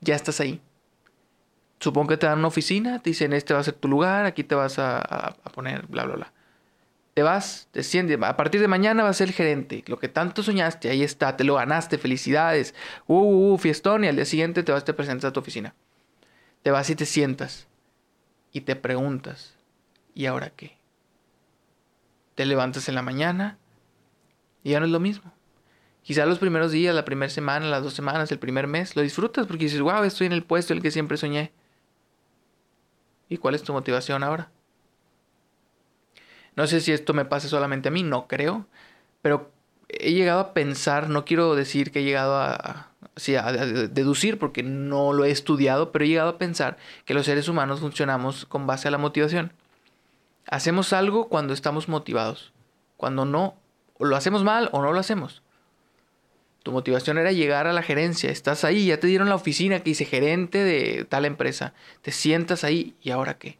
Ya 0.00 0.14
estás 0.14 0.40
ahí 0.40 0.62
supongo 1.82 2.10
que 2.10 2.16
te 2.16 2.26
dan 2.26 2.38
una 2.38 2.48
oficina, 2.48 3.00
te 3.00 3.10
dicen, 3.10 3.32
este 3.32 3.54
va 3.54 3.60
a 3.60 3.64
ser 3.64 3.74
tu 3.74 3.88
lugar, 3.88 4.24
aquí 4.24 4.44
te 4.44 4.54
vas 4.54 4.78
a, 4.78 5.36
poner, 5.52 5.86
bla, 5.88 6.04
bla, 6.04 6.14
bla. 6.14 6.32
Te 7.14 7.22
vas, 7.22 7.68
te 7.72 7.82
sientes, 7.82 8.18
a 8.22 8.36
partir 8.36 8.60
de 8.60 8.68
mañana 8.68 9.02
vas 9.02 9.10
a 9.10 9.18
ser 9.18 9.28
el 9.28 9.34
gerente. 9.34 9.84
Lo 9.86 9.98
que 9.98 10.08
tanto 10.08 10.42
soñaste, 10.42 10.88
ahí 10.88 11.02
está, 11.02 11.36
te 11.36 11.44
lo 11.44 11.56
ganaste, 11.56 11.98
felicidades. 11.98 12.74
Uh, 13.06 13.14
uh, 13.14 13.52
uh, 13.52 13.58
fiestón, 13.58 14.04
y 14.04 14.08
al 14.08 14.16
día 14.16 14.24
siguiente 14.24 14.62
te 14.62 14.72
vas, 14.72 14.84
te 14.84 14.94
presentas 14.94 15.28
a 15.28 15.32
tu 15.32 15.40
oficina. 15.40 15.74
Te 16.62 16.70
vas 16.70 16.88
y 16.88 16.96
te 16.96 17.04
sientas. 17.04 17.66
Y 18.50 18.62
te 18.62 18.76
preguntas, 18.76 19.56
¿y 20.14 20.26
ahora 20.26 20.50
qué? 20.50 20.76
Te 22.34 22.46
levantas 22.46 22.88
en 22.88 22.94
la 22.94 23.02
mañana 23.02 23.58
y 24.62 24.70
ya 24.70 24.80
no 24.80 24.86
es 24.86 24.92
lo 24.92 25.00
mismo. 25.00 25.32
Quizá 26.02 26.26
los 26.26 26.38
primeros 26.38 26.72
días, 26.72 26.94
la 26.94 27.04
primera 27.04 27.30
semana, 27.30 27.66
las 27.66 27.82
dos 27.82 27.94
semanas, 27.94 28.32
el 28.32 28.38
primer 28.38 28.66
mes, 28.66 28.96
lo 28.96 29.02
disfrutas 29.02 29.46
porque 29.46 29.64
dices, 29.64 29.80
wow, 29.80 30.02
estoy 30.02 30.26
en 30.26 30.32
el 30.32 30.44
puesto 30.44 30.72
el 30.72 30.82
que 30.82 30.90
siempre 30.90 31.16
soñé. 31.16 31.52
¿Y 33.28 33.36
cuál 33.36 33.54
es 33.54 33.62
tu 33.62 33.72
motivación 33.72 34.22
ahora? 34.22 34.50
No 36.56 36.66
sé 36.66 36.80
si 36.80 36.92
esto 36.92 37.14
me 37.14 37.24
pase 37.24 37.48
solamente 37.48 37.88
a 37.88 37.92
mí, 37.92 38.02
no 38.02 38.26
creo, 38.28 38.66
pero 39.22 39.50
he 39.88 40.12
llegado 40.12 40.40
a 40.40 40.54
pensar, 40.54 41.08
no 41.08 41.24
quiero 41.24 41.54
decir 41.54 41.90
que 41.90 42.00
he 42.00 42.04
llegado 42.04 42.36
a, 42.36 42.88
deducir 43.90 44.38
porque 44.38 44.62
no 44.62 45.12
lo 45.12 45.24
he 45.24 45.30
estudiado, 45.30 45.92
pero 45.92 46.04
he 46.04 46.08
llegado 46.08 46.30
a 46.30 46.38
pensar 46.38 46.78
que 47.04 47.14
los 47.14 47.26
seres 47.26 47.46
humanos 47.46 47.80
funcionamos 47.80 48.46
con 48.46 48.66
base 48.66 48.88
a 48.88 48.90
la 48.90 48.98
motivación. 48.98 49.52
Hacemos 50.46 50.92
algo 50.92 51.28
cuando 51.28 51.52
estamos 51.52 51.88
motivados, 51.88 52.52
cuando 52.96 53.24
no, 53.24 53.54
o 53.98 54.06
lo 54.06 54.16
hacemos 54.16 54.44
mal 54.44 54.70
o 54.72 54.80
no 54.80 54.92
lo 54.92 54.98
hacemos. 54.98 55.42
Tu 56.62 56.72
motivación 56.72 57.18
era 57.18 57.32
llegar 57.32 57.66
a 57.66 57.72
la 57.72 57.82
gerencia. 57.82 58.30
Estás 58.30 58.64
ahí, 58.64 58.86
ya 58.86 59.00
te 59.00 59.08
dieron 59.08 59.28
la 59.28 59.34
oficina 59.34 59.78
que 59.80 59.90
dice 59.90 60.04
gerente 60.04 60.58
de 60.58 61.04
tal 61.04 61.24
empresa. 61.24 61.74
Te 62.02 62.12
sientas 62.12 62.64
ahí 62.64 62.94
y 63.02 63.10
ahora 63.10 63.36
qué? 63.36 63.58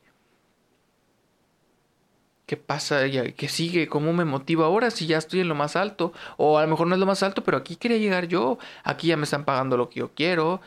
¿Qué 2.47 2.57
pasa? 2.57 3.03
¿Qué 3.09 3.49
sigue? 3.49 3.89
¿Cómo 3.89 4.13
me 4.13 4.25
motiva 4.25 4.67
ahora 4.67 4.91
si 4.91 5.07
ya 5.07 5.19
estoy 5.19 5.41
en 5.41 5.49
lo 5.49 5.55
más 5.55 5.77
alto? 5.77 6.13
O 6.37 6.59
a 6.59 6.63
lo 6.63 6.69
mejor 6.69 6.87
no 6.87 6.95
es 6.95 7.01
lo 7.01 7.07
más 7.07 7.23
alto, 7.23 7.45
pero 7.45 7.57
aquí 7.57 7.77
quería 7.77 7.99
llegar 7.99 8.27
yo. 8.27 8.59
Aquí 8.85 9.09
ya 9.09 9.17
me 9.17 9.25
están 9.25 9.45
pagando 9.45 9.77
lo 9.77 9.89
que 9.89 10.01
yo 10.01 10.11
quiero. 10.15 10.61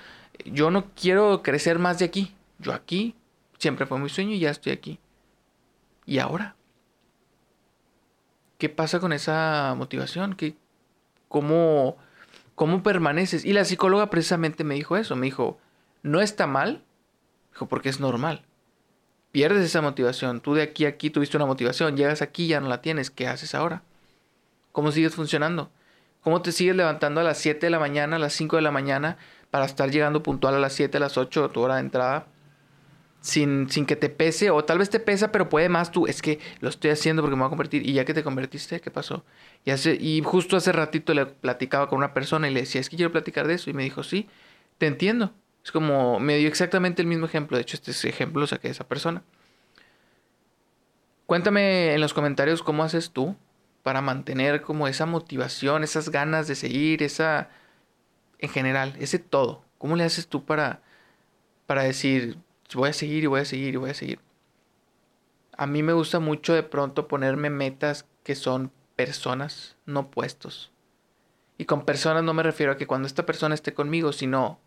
Yo 0.45 0.71
no 0.71 0.85
quiero 0.95 1.43
crecer 1.43 1.79
más 1.79 1.99
de 1.99 2.05
aquí. 2.05 2.33
Yo 2.59 2.73
aquí 2.73 3.15
siempre 3.57 3.85
fue 3.85 3.99
mi 3.99 4.09
sueño 4.09 4.31
y 4.31 4.39
ya 4.39 4.51
estoy 4.51 4.71
aquí. 4.71 4.99
¿Y 6.05 6.19
ahora? 6.19 6.55
¿Qué 8.57 8.69
pasa 8.69 8.99
con 8.99 9.11
esa 9.11 9.75
motivación? 9.77 10.35
¿Qué, 10.35 10.55
¿Cómo 11.27 11.97
¿Cómo 12.55 12.83
permaneces? 12.83 13.43
Y 13.43 13.51
la 13.51 13.65
psicóloga 13.65 14.09
precisamente 14.09 14.63
me 14.63 14.75
dijo 14.75 14.95
eso, 14.95 15.17
me 15.17 15.25
dijo, 15.25 15.59
no 16.03 16.21
está 16.21 16.47
mal, 16.47 16.83
dijo, 17.51 17.67
porque 17.67 17.89
es 17.89 17.99
normal. 17.99 18.45
Pierdes 19.35 19.65
esa 19.65 19.81
motivación, 19.81 20.39
tú 20.39 20.53
de 20.53 20.61
aquí 20.61 20.85
a 20.85 20.87
aquí 20.87 21.09
tuviste 21.09 21.35
una 21.35 21.45
motivación, 21.45 21.97
llegas 21.97 22.21
aquí 22.21 22.47
ya 22.47 22.61
no 22.61 22.69
la 22.69 22.81
tienes, 22.81 23.11
¿qué 23.11 23.27
haces 23.27 23.53
ahora? 23.53 23.83
¿Cómo 24.71 24.93
sigues 24.93 25.13
funcionando? 25.13 25.69
¿Cómo 26.21 26.41
te 26.41 26.53
sigues 26.53 26.73
levantando 26.73 27.19
a 27.19 27.23
las 27.25 27.37
7 27.39 27.65
de 27.65 27.69
la 27.69 27.77
mañana, 27.77 28.15
a 28.15 28.19
las 28.19 28.31
5 28.31 28.55
de 28.55 28.61
la 28.61 28.71
mañana, 28.71 29.17
para 29.51 29.65
estar 29.65 29.91
llegando 29.91 30.23
puntual 30.23 30.55
a 30.55 30.59
las 30.59 30.71
7, 30.71 30.95
a 30.95 31.01
las 31.01 31.17
8, 31.17 31.49
tu 31.49 31.59
hora 31.59 31.75
de 31.75 31.81
entrada? 31.81 32.27
sin, 33.19 33.69
sin 33.69 33.85
que 33.85 33.97
te 33.97 34.07
pese, 34.07 34.51
o 34.51 34.63
tal 34.63 34.77
vez 34.77 34.89
te 34.89 35.01
pesa, 35.01 35.33
pero 35.33 35.49
puede 35.49 35.67
más 35.67 35.91
tú, 35.91 36.07
es 36.07 36.21
que 36.21 36.39
lo 36.61 36.69
estoy 36.69 36.91
haciendo 36.91 37.21
porque 37.21 37.35
me 37.35 37.41
voy 37.41 37.47
a 37.47 37.49
convertir, 37.49 37.85
y 37.85 37.91
ya 37.91 38.05
que 38.05 38.13
te 38.13 38.23
convertiste, 38.23 38.79
¿qué 38.79 38.89
pasó? 38.89 39.25
Y, 39.65 39.71
hace, 39.71 39.97
y 39.99 40.21
justo 40.23 40.55
hace 40.55 40.71
ratito 40.71 41.13
le 41.13 41.25
platicaba 41.25 41.89
con 41.89 41.97
una 41.97 42.13
persona 42.13 42.47
y 42.47 42.53
le 42.53 42.61
decía, 42.61 42.79
es 42.79 42.89
que 42.89 42.95
quiero 42.95 43.11
platicar 43.11 43.47
de 43.47 43.55
eso, 43.55 43.69
y 43.69 43.73
me 43.73 43.83
dijo, 43.83 44.01
sí, 44.01 44.29
te 44.77 44.87
entiendo. 44.87 45.33
Es 45.65 45.71
como, 45.71 46.19
me 46.19 46.37
dio 46.37 46.47
exactamente 46.47 47.01
el 47.01 47.07
mismo 47.07 47.25
ejemplo, 47.25 47.57
de 47.57 47.63
hecho 47.63 47.75
este 47.75 48.07
ejemplo 48.07 48.39
lo 48.39 48.47
saqué 48.47 48.67
de 48.67 48.73
esa 48.73 48.87
persona. 48.87 49.23
Cuéntame 51.25 51.95
en 51.95 52.01
los 52.01 52.13
comentarios 52.13 52.61
cómo 52.61 52.83
haces 52.83 53.09
tú 53.09 53.35
para 53.81 54.01
mantener 54.01 54.61
como 54.61 54.87
esa 54.87 55.07
motivación, 55.07 55.83
esas 55.83 56.09
ganas 56.09 56.47
de 56.47 56.53
seguir, 56.53 57.01
esa, 57.01 57.49
en 58.37 58.49
general, 58.49 58.93
ese 58.99 59.17
todo. 59.17 59.65
¿Cómo 59.79 59.95
le 59.95 60.03
haces 60.03 60.27
tú 60.27 60.45
para, 60.45 60.83
para 61.65 61.81
decir, 61.81 62.37
voy 62.75 62.89
a 62.89 62.93
seguir 62.93 63.23
y 63.23 63.27
voy 63.27 63.41
a 63.41 63.45
seguir 63.45 63.73
y 63.73 63.77
voy 63.77 63.89
a 63.89 63.95
seguir. 63.95 64.19
A 65.57 65.65
mí 65.65 65.81
me 65.81 65.93
gusta 65.93 66.19
mucho 66.19 66.53
de 66.53 66.63
pronto 66.63 67.07
ponerme 67.07 67.49
metas 67.49 68.05
que 68.23 68.35
son 68.35 68.71
personas, 68.95 69.77
no 69.85 70.11
puestos. 70.11 70.71
Y 71.57 71.65
con 71.65 71.85
personas 71.85 72.23
no 72.23 72.33
me 72.33 72.43
refiero 72.43 72.73
a 72.73 72.77
que 72.77 72.87
cuando 72.87 73.07
esta 73.07 73.25
persona 73.25 73.55
esté 73.55 73.73
conmigo, 73.73 74.11
sino... 74.11 74.59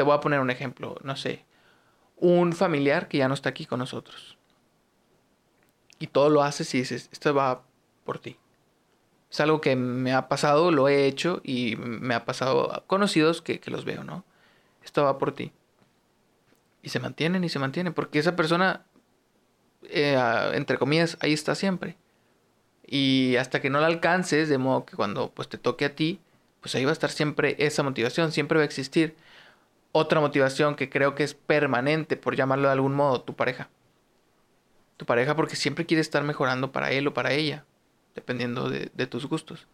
Te 0.00 0.04
voy 0.04 0.14
a 0.14 0.20
poner 0.20 0.40
un 0.40 0.48
ejemplo, 0.48 0.96
no 1.02 1.14
sé. 1.14 1.44
Un 2.16 2.54
familiar 2.54 3.06
que 3.06 3.18
ya 3.18 3.28
no 3.28 3.34
está 3.34 3.50
aquí 3.50 3.66
con 3.66 3.80
nosotros. 3.80 4.38
Y 5.98 6.06
todo 6.06 6.30
lo 6.30 6.42
haces 6.42 6.74
y 6.74 6.78
dices, 6.78 7.10
esto 7.12 7.34
va 7.34 7.64
por 8.06 8.18
ti. 8.18 8.38
Es 9.30 9.40
algo 9.40 9.60
que 9.60 9.76
me 9.76 10.14
ha 10.14 10.26
pasado, 10.26 10.70
lo 10.70 10.88
he 10.88 11.04
hecho 11.04 11.42
y 11.44 11.76
me 11.76 12.14
ha 12.14 12.24
pasado 12.24 12.82
conocidos 12.86 13.42
que, 13.42 13.60
que 13.60 13.70
los 13.70 13.84
veo, 13.84 14.02
¿no? 14.02 14.24
Esto 14.82 15.04
va 15.04 15.18
por 15.18 15.34
ti. 15.34 15.52
Y 16.82 16.88
se 16.88 16.98
mantienen 16.98 17.44
y 17.44 17.50
se 17.50 17.58
mantienen, 17.58 17.92
porque 17.92 18.20
esa 18.20 18.36
persona, 18.36 18.86
eh, 19.82 20.18
entre 20.54 20.78
comillas, 20.78 21.18
ahí 21.20 21.34
está 21.34 21.54
siempre. 21.54 21.98
Y 22.86 23.36
hasta 23.36 23.60
que 23.60 23.68
no 23.68 23.80
la 23.80 23.86
alcances, 23.88 24.48
de 24.48 24.56
modo 24.56 24.86
que 24.86 24.96
cuando 24.96 25.30
pues 25.30 25.50
te 25.50 25.58
toque 25.58 25.84
a 25.84 25.94
ti, 25.94 26.20
pues 26.62 26.74
ahí 26.74 26.86
va 26.86 26.90
a 26.90 26.94
estar 26.94 27.10
siempre 27.10 27.54
esa 27.58 27.82
motivación, 27.82 28.32
siempre 28.32 28.56
va 28.56 28.62
a 28.62 28.64
existir 28.64 29.14
otra 29.92 30.20
motivación 30.20 30.76
que 30.76 30.88
creo 30.88 31.14
que 31.14 31.24
es 31.24 31.34
permanente, 31.34 32.16
por 32.16 32.36
llamarlo 32.36 32.68
de 32.68 32.72
algún 32.72 32.94
modo, 32.94 33.22
tu 33.22 33.34
pareja. 33.34 33.68
Tu 34.96 35.06
pareja 35.06 35.34
porque 35.34 35.56
siempre 35.56 35.86
quiere 35.86 36.00
estar 36.00 36.22
mejorando 36.22 36.72
para 36.72 36.90
él 36.90 37.06
o 37.06 37.14
para 37.14 37.32
ella, 37.32 37.64
dependiendo 38.14 38.68
de, 38.68 39.06
tus 39.06 39.26
gustos. 39.26 39.66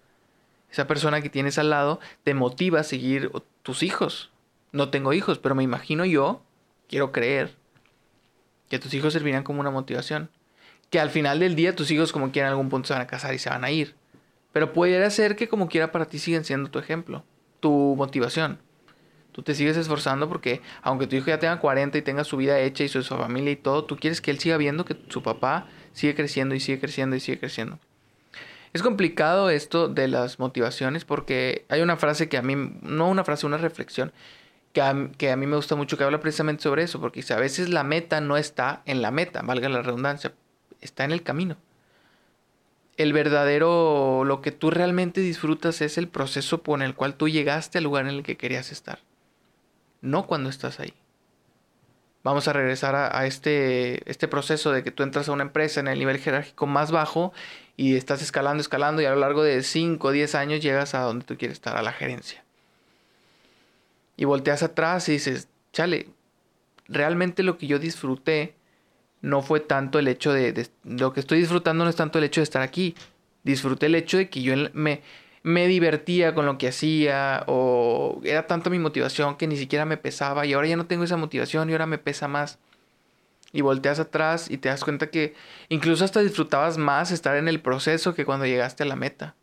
Esa 0.70 0.86
persona 0.86 1.20
que 1.20 1.30
tienes 1.30 1.58
al 1.58 1.70
lado 1.70 2.00
te 2.22 2.34
motiva 2.34 2.80
a 2.80 2.84
seguir 2.84 3.30
tus 3.62 3.82
hijos. 3.82 4.30
No 4.72 4.90
tengo 4.90 5.12
hijos, 5.12 5.38
pero 5.38 5.54
me 5.54 5.62
imagino 5.62 6.04
yo, 6.04 6.42
quiero 6.88 7.12
creer, 7.12 7.54
que 8.68 8.78
tus 8.78 8.94
hijos 8.94 9.12
servirán 9.12 9.44
como 9.44 9.60
una 9.60 9.70
motivación 9.70 10.30
que 10.90 11.00
al 11.00 11.10
final 11.10 11.40
del 11.40 11.56
día 11.56 11.74
tus 11.74 11.90
hijos 11.90 12.12
como 12.12 12.30
quiera 12.30 12.48
en 12.48 12.52
algún 12.52 12.68
punto 12.68 12.88
se 12.88 12.94
van 12.94 13.02
a 13.02 13.06
casar 13.06 13.34
y 13.34 13.38
se 13.38 13.50
van 13.50 13.64
a 13.64 13.70
ir. 13.70 13.94
Pero 14.52 14.72
puede 14.72 15.10
ser 15.10 15.36
que 15.36 15.48
como 15.48 15.68
quiera 15.68 15.92
para 15.92 16.06
ti 16.06 16.18
siguen 16.18 16.44
siendo 16.44 16.70
tu 16.70 16.78
ejemplo, 16.78 17.24
tu 17.60 17.94
motivación. 17.96 18.58
Tú 19.36 19.42
te 19.42 19.54
sigues 19.54 19.76
esforzando 19.76 20.30
porque 20.30 20.62
aunque 20.80 21.06
tu 21.06 21.14
hijo 21.14 21.26
ya 21.26 21.38
tenga 21.38 21.60
40 21.60 21.98
y 21.98 22.00
tenga 22.00 22.24
su 22.24 22.38
vida 22.38 22.58
hecha 22.58 22.84
y 22.84 22.88
su, 22.88 23.02
familia 23.02 23.52
y 23.52 23.56
todo, 23.56 23.84
tú 23.84 23.98
quieres 23.98 24.22
que 24.22 24.30
él 24.30 24.38
siga 24.38 24.56
viendo 24.56 24.86
que 24.86 24.96
su 25.10 25.22
papá 25.22 25.66
sigue 25.92 26.14
creciendo 26.14 26.54
y 26.54 26.60
sigue 26.60 26.80
creciendo 26.80 27.16
y 27.16 27.20
sigue 27.20 27.38
creciendo. 27.38 27.78
Es 28.72 28.82
complicado 28.82 29.50
esto 29.50 29.88
de 29.88 30.08
las 30.08 30.38
motivaciones 30.38 31.04
porque 31.04 31.66
hay 31.68 31.82
una 31.82 31.98
frase 31.98 32.30
que 32.30 32.38
a 32.38 32.42
mí, 32.42 32.54
no 32.80 33.10
una 33.10 33.24
frase, 33.24 33.44
una 33.44 33.58
reflexión, 33.58 34.10
que 34.72 34.80
a, 34.80 35.10
que 35.18 35.30
a 35.30 35.36
mí 35.36 35.46
me 35.46 35.56
gusta 35.56 35.76
mucho 35.76 35.98
que 35.98 36.04
habla 36.04 36.18
precisamente 36.18 36.62
sobre 36.62 36.84
eso, 36.84 36.98
porque 36.98 37.22
a 37.28 37.36
veces 37.36 37.68
la 37.68 37.84
meta 37.84 38.22
no 38.22 38.38
está 38.38 38.80
en 38.86 39.02
la 39.02 39.10
meta, 39.10 39.42
valga 39.42 39.68
la 39.68 39.82
redundancia, 39.82 40.32
está 40.80 41.04
en 41.04 41.12
el 41.12 41.22
camino. 41.22 41.58
El 42.96 43.12
verdadero, 43.12 44.24
lo 44.24 44.40
que 44.40 44.50
tú 44.50 44.70
realmente 44.70 45.20
disfrutas 45.20 45.82
es 45.82 45.98
el 45.98 46.08
proceso 46.08 46.62
por 46.62 46.82
el 46.82 46.94
cual 46.94 47.16
tú 47.16 47.28
llegaste 47.28 47.76
al 47.76 47.84
lugar 47.84 48.06
en 48.06 48.14
el 48.14 48.22
que 48.22 48.38
querías 48.38 48.72
estar. 48.72 49.00
No 50.06 50.26
cuando 50.26 50.48
estás 50.50 50.78
ahí. 50.78 50.94
Vamos 52.22 52.46
a 52.46 52.52
regresar 52.52 52.94
a, 52.94 53.26
este, 53.26 54.08
este 54.10 54.28
proceso 54.28 54.70
de 54.70 54.82
que 54.84 54.92
tú 54.92 55.02
entras 55.02 55.28
a 55.28 55.32
una 55.32 55.42
empresa 55.42 55.80
en 55.80 55.88
el 55.88 55.98
nivel 55.98 56.18
jerárquico 56.18 56.66
más 56.66 56.92
bajo 56.92 57.32
y 57.76 57.96
estás 57.96 58.22
escalando, 58.22 58.60
escalando 58.60 59.02
y 59.02 59.04
a 59.04 59.10
lo 59.10 59.16
largo 59.16 59.42
de 59.42 59.62
5 59.62 60.06
o 60.06 60.10
10 60.12 60.34
años 60.36 60.60
llegas 60.60 60.94
a 60.94 61.00
donde 61.00 61.24
tú 61.24 61.36
quieres 61.36 61.56
estar, 61.56 61.76
a 61.76 61.82
la 61.82 61.92
gerencia. 61.92 62.44
Y 64.16 64.24
volteas 64.24 64.62
atrás 64.62 65.08
y 65.08 65.12
dices, 65.12 65.48
chale, 65.72 66.08
realmente 66.86 67.42
lo 67.42 67.58
que 67.58 67.66
yo 67.66 67.80
disfruté 67.80 68.54
no 69.22 69.42
fue 69.42 69.58
tanto 69.58 69.98
el 69.98 70.06
hecho 70.06 70.32
de, 70.32 70.68
Lo 70.84 71.12
que 71.12 71.20
estoy 71.20 71.40
disfrutando 71.40 71.82
no 71.82 71.90
es 71.90 71.96
tanto 71.96 72.18
el 72.18 72.24
hecho 72.24 72.40
de 72.40 72.44
estar 72.44 72.62
aquí. 72.62 72.94
Disfruté 73.42 73.86
el 73.86 73.96
hecho 73.96 74.18
de 74.18 74.30
que 74.30 74.42
yo 74.42 74.54
me, 74.72 75.02
me 75.46 75.68
divertía 75.68 76.34
con 76.34 76.44
lo 76.44 76.58
que 76.58 76.66
hacía 76.66 77.44
o 77.46 78.20
era 78.24 78.48
tanta 78.48 78.68
mi 78.68 78.80
motivación 78.80 79.36
que 79.36 79.46
ni 79.46 79.56
siquiera 79.56 79.84
me 79.84 79.96
pesaba 79.96 80.44
y 80.44 80.52
ahora 80.52 80.66
ya 80.66 80.76
no 80.76 80.86
tengo 80.86 81.04
esa 81.04 81.16
motivación 81.16 81.70
y 81.70 81.72
ahora 81.72 81.86
me 81.86 81.98
pesa 81.98 82.26
más. 82.26 82.58
Y 83.52 83.60
volteas 83.60 84.00
atrás 84.00 84.50
y 84.50 84.58
te 84.58 84.70
das 84.70 84.82
cuenta 84.82 85.08
que 85.08 85.36
incluso 85.68 86.04
hasta 86.04 86.18
disfrutabas 86.18 86.78
más 86.78 87.12
estar 87.12 87.36
en 87.36 87.46
el 87.46 87.60
proceso 87.60 88.12
que 88.12 88.24
cuando 88.24 88.44
llegaste 88.44 88.82
a 88.82 88.86
la 88.86 88.96
meta. 88.96 89.36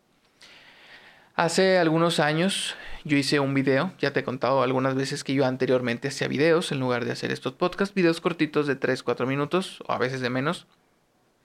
Hace 1.36 1.78
algunos 1.78 2.20
años 2.20 2.76
yo 3.04 3.16
hice 3.16 3.40
un 3.40 3.54
video, 3.54 3.94
ya 3.98 4.12
te 4.12 4.20
he 4.20 4.24
contado 4.24 4.62
algunas 4.62 4.94
veces 4.96 5.24
que 5.24 5.32
yo 5.32 5.46
anteriormente 5.46 6.08
hacía 6.08 6.28
videos 6.28 6.70
en 6.70 6.80
lugar 6.80 7.06
de 7.06 7.12
hacer 7.12 7.32
estos 7.32 7.54
podcasts, 7.54 7.94
videos 7.94 8.20
cortitos 8.20 8.66
de 8.66 8.76
3, 8.76 9.02
4 9.02 9.26
minutos 9.26 9.82
o 9.86 9.92
a 9.92 9.96
veces 9.96 10.20
de 10.20 10.28
menos, 10.28 10.66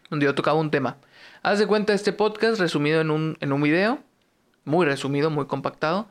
donde 0.10 0.26
yo 0.26 0.36
tocaba 0.36 0.60
un 0.60 0.70
tema. 0.70 0.98
Haz 1.44 1.60
de 1.60 1.66
cuenta 1.66 1.94
este 1.94 2.12
podcast 2.12 2.60
resumido 2.60 3.00
en 3.00 3.10
un, 3.10 3.38
en 3.40 3.54
un 3.54 3.62
video, 3.62 4.04
muy 4.66 4.86
resumido, 4.86 5.30
muy 5.30 5.46
compactado, 5.46 6.08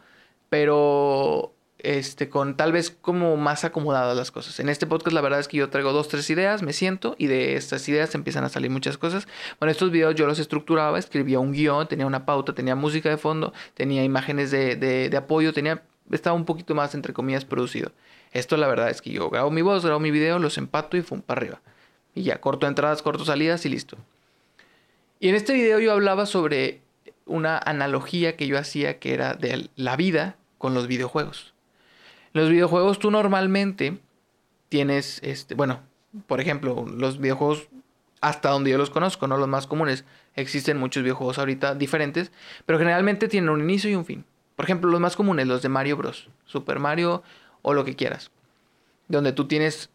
pero 0.49 1.53
este, 1.79 2.29
con 2.29 2.57
tal 2.57 2.73
vez 2.73 2.91
como 2.91 3.37
más 3.37 3.65
acomodadas 3.65 4.17
las 4.17 4.31
cosas. 4.31 4.59
En 4.61 4.69
este 4.69 4.87
podcast 4.87 5.15
la 5.15 5.21
verdad 5.21 5.41
es 5.41 5.49
que 5.49 5.59
yo 5.59 5.71
traigo 5.71 5.93
dos, 5.93 6.09
tres 6.09 6.29
ideas, 6.31 6.63
me 6.63 6.73
siento 6.73 7.15
y 7.19 7.27
de 7.27 7.57
estas 7.57 7.89
ideas 7.89 8.15
empiezan 8.15 8.45
a 8.45 8.49
salir 8.49 8.71
muchas 8.71 8.99
cosas. 8.99 9.29
Bueno, 9.61 9.71
estos 9.71 9.91
videos 9.91 10.15
yo 10.15 10.27
los 10.27 10.39
estructuraba, 10.39 10.99
escribía 10.99 11.39
un 11.39 11.53
guion, 11.53 11.87
tenía 11.87 12.07
una 12.07 12.27
pauta, 12.27 12.55
tenía 12.55 12.75
música 12.75 13.09
de 13.09 13.17
fondo, 13.17 13.53
tenía 13.75 14.03
imágenes 14.05 14.51
de, 14.51 14.77
de, 14.77 15.09
de 15.09 15.17
apoyo, 15.17 15.53
tenía, 15.53 15.83
estaba 16.11 16.35
un 16.35 16.45
poquito 16.45 16.75
más, 16.75 16.95
entre 16.95 17.13
comillas, 17.13 17.45
producido. 17.45 17.93
Esto 18.33 18.57
la 18.57 18.67
verdad 18.67 18.91
es 18.91 19.01
que 19.01 19.11
yo 19.11 19.31
grabo 19.31 19.51
mi 19.51 19.63
voz, 19.63 19.85
grabo 19.85 20.01
mi 20.01 20.11
video, 20.11 20.39
los 20.39 20.59
empato 20.59 20.97
y 20.97 21.03
fum 21.03 21.23
para 21.23 21.41
arriba. 21.41 21.61
Y 22.15 22.25
ya, 22.25 22.41
corto 22.41 22.67
entradas, 22.67 23.03
corto 23.03 23.25
salidas 23.25 23.65
y 23.65 23.69
listo. 23.69 23.97
Y 25.21 25.29
en 25.29 25.35
este 25.35 25.53
video 25.53 25.79
yo 25.79 25.93
hablaba 25.93 26.27
sobre 26.27 26.81
una 27.29 27.59
analogía 27.59 28.37
que 28.37 28.47
yo 28.47 28.59
hacía 28.59 28.99
que 28.99 29.15
era 29.15 29.35
de 29.35 29.71
la 29.77 29.97
vida 29.97 30.37
con 30.59 30.75
los 30.75 30.87
videojuegos 30.89 31.55
los 32.33 32.51
videojuegos 32.51 32.99
tú 32.99 33.11
normalmente 33.11 33.99
tienes, 34.69 35.21
este, 35.23 35.55
bueno, 35.55 35.81
por 36.27 36.41
ejemplo, 36.41 36.87
los 36.87 37.19
videojuegos 37.19 37.69
hasta 38.21 38.51
donde 38.51 38.71
yo 38.71 38.79
los 38.79 38.91
conozco, 38.91 39.27
no 39.27 39.37
los 39.37 39.49
más 39.49 39.67
comunes. 39.67 40.05
Existen 40.35 40.79
muchos 40.79 41.03
videojuegos 41.03 41.39
ahorita 41.39 41.75
diferentes, 41.75 42.33
pero 42.67 42.79
generalmente 42.79 43.29
tienen 43.29 43.51
un 43.51 43.61
inicio 43.61 43.91
y 43.91 43.95
un 43.95 44.05
fin. 44.05 44.25
Por 44.57 44.65
ejemplo, 44.65 44.91
los 44.91 45.01
más 45.01 45.17
comunes, 45.17 45.47
los 45.47 45.63
de 45.63 45.69
Mario 45.69 45.97
Bros, 45.97 46.29
Super 46.45 46.81
Mario 46.81 47.23
o 47.63 47.75
lo 47.75 47.85
que 47.85 47.97
quieras. 47.97 48.31
Donde 49.07 49.33
tú 49.33 49.47
tienes 49.47 49.91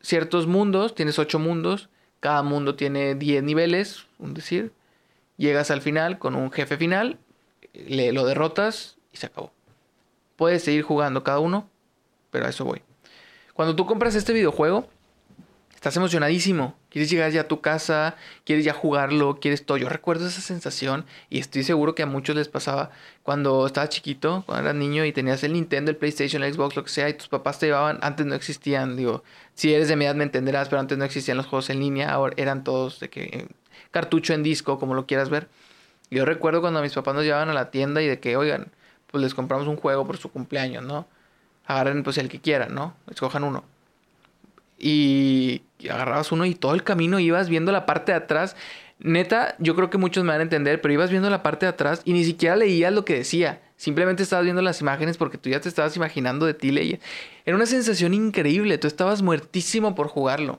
ciertos 0.00 0.46
mundos, 0.46 0.94
tienes 0.94 1.18
ocho 1.18 1.38
mundos, 1.38 1.88
cada 2.20 2.42
mundo 2.42 2.74
tiene 2.74 3.14
10 3.14 3.44
niveles, 3.44 4.06
un 4.18 4.34
decir. 4.34 4.72
Llegas 5.38 5.70
al 5.70 5.80
final 5.80 6.18
con 6.18 6.34
un 6.34 6.52
jefe 6.52 6.76
final, 6.76 7.18
le, 7.72 8.12
lo 8.12 8.26
derrotas 8.26 8.98
y 9.12 9.16
se 9.16 9.26
acabó. 9.26 9.52
Puedes 10.36 10.62
seguir 10.62 10.82
jugando 10.82 11.24
cada 11.24 11.38
uno 11.38 11.70
pero 12.30 12.46
a 12.46 12.50
eso 12.50 12.64
voy. 12.64 12.82
Cuando 13.54 13.74
tú 13.74 13.86
compras 13.86 14.14
este 14.14 14.32
videojuego, 14.32 14.88
estás 15.74 15.96
emocionadísimo. 15.96 16.76
Quieres 16.90 17.10
llegar 17.10 17.30
ya 17.32 17.42
a 17.42 17.48
tu 17.48 17.60
casa, 17.60 18.16
quieres 18.44 18.64
ya 18.64 18.72
jugarlo, 18.72 19.40
quieres 19.40 19.64
todo. 19.66 19.76
Yo 19.76 19.88
recuerdo 19.88 20.26
esa 20.26 20.40
sensación 20.40 21.04
y 21.28 21.38
estoy 21.38 21.62
seguro 21.62 21.94
que 21.94 22.02
a 22.02 22.06
muchos 22.06 22.34
les 22.36 22.48
pasaba 22.48 22.90
cuando 23.22 23.66
estaba 23.66 23.88
chiquito, 23.88 24.42
cuando 24.46 24.64
eras 24.64 24.74
niño 24.74 25.04
y 25.04 25.12
tenías 25.12 25.44
el 25.44 25.52
Nintendo, 25.52 25.90
el 25.90 25.96
PlayStation, 25.96 26.42
el 26.42 26.54
Xbox, 26.54 26.76
lo 26.76 26.84
que 26.84 26.90
sea, 26.90 27.08
y 27.08 27.14
tus 27.14 27.28
papás 27.28 27.58
te 27.58 27.66
llevaban, 27.66 27.98
antes 28.02 28.24
no 28.26 28.34
existían, 28.34 28.96
digo, 28.96 29.22
si 29.54 29.74
eres 29.74 29.88
de 29.88 29.96
mi 29.96 30.06
edad 30.06 30.14
me 30.14 30.24
entenderás, 30.24 30.68
pero 30.68 30.80
antes 30.80 30.96
no 30.96 31.04
existían 31.04 31.36
los 31.36 31.46
juegos 31.46 31.68
en 31.70 31.80
línea, 31.80 32.10
ahora 32.10 32.34
eran 32.38 32.64
todos 32.64 33.00
de 33.00 33.10
que 33.10 33.24
eh, 33.24 33.48
cartucho 33.90 34.32
en 34.32 34.42
disco, 34.42 34.78
como 34.78 34.94
lo 34.94 35.06
quieras 35.06 35.28
ver. 35.30 35.48
Yo 36.10 36.24
recuerdo 36.24 36.60
cuando 36.62 36.80
mis 36.80 36.94
papás 36.94 37.14
nos 37.14 37.24
llevaban 37.24 37.50
a 37.50 37.54
la 37.54 37.70
tienda 37.70 38.00
y 38.02 38.06
de 38.06 38.18
que, 38.20 38.36
oigan, 38.36 38.72
pues 39.08 39.22
les 39.22 39.34
compramos 39.34 39.68
un 39.68 39.76
juego 39.76 40.06
por 40.06 40.16
su 40.16 40.30
cumpleaños, 40.30 40.84
¿no? 40.84 41.06
agarren 41.68 42.02
pues 42.02 42.18
el 42.18 42.28
que 42.28 42.40
quieran, 42.40 42.74
¿no? 42.74 42.94
Escojan 43.10 43.44
uno. 43.44 43.62
Y, 44.78 45.62
agarrabas 45.88 46.32
uno 46.32 46.44
y 46.44 46.54
todo 46.54 46.74
el 46.74 46.82
camino 46.82 47.18
ibas 47.20 47.48
viendo 47.48 47.72
la 47.72 47.86
parte 47.86 48.12
de 48.12 48.18
atrás. 48.18 48.56
Neta, 49.00 49.54
yo 49.58 49.76
creo 49.76 49.90
que 49.90 49.98
muchos 49.98 50.24
me 50.24 50.30
van 50.30 50.40
a 50.40 50.42
entender, 50.42 50.80
pero 50.80 50.92
ibas 50.94 51.10
viendo 51.10 51.30
la 51.30 51.42
parte 51.42 51.66
de 51.66 51.70
atrás 51.70 52.02
y 52.04 52.12
ni 52.12 52.24
siquiera 52.24 52.56
leías 52.56 52.92
lo 52.92 53.04
que 53.04 53.14
decía. 53.14 53.60
Simplemente 53.76 54.24
estabas 54.24 54.44
viendo 54.44 54.62
las 54.62 54.80
imágenes 54.80 55.16
porque 55.16 55.38
tú 55.38 55.50
ya 55.50 55.60
te 55.60 55.68
estabas 55.68 55.96
imaginando 55.96 56.46
de 56.46 56.54
ti 56.54 56.72
leyes. 56.72 57.00
Era 57.44 57.56
una 57.56 57.66
sensación 57.66 58.12
increíble. 58.12 58.76
Tú 58.78 58.88
estabas 58.88 59.22
muertísimo 59.22 59.94
por 59.94 60.08
jugarlo 60.08 60.58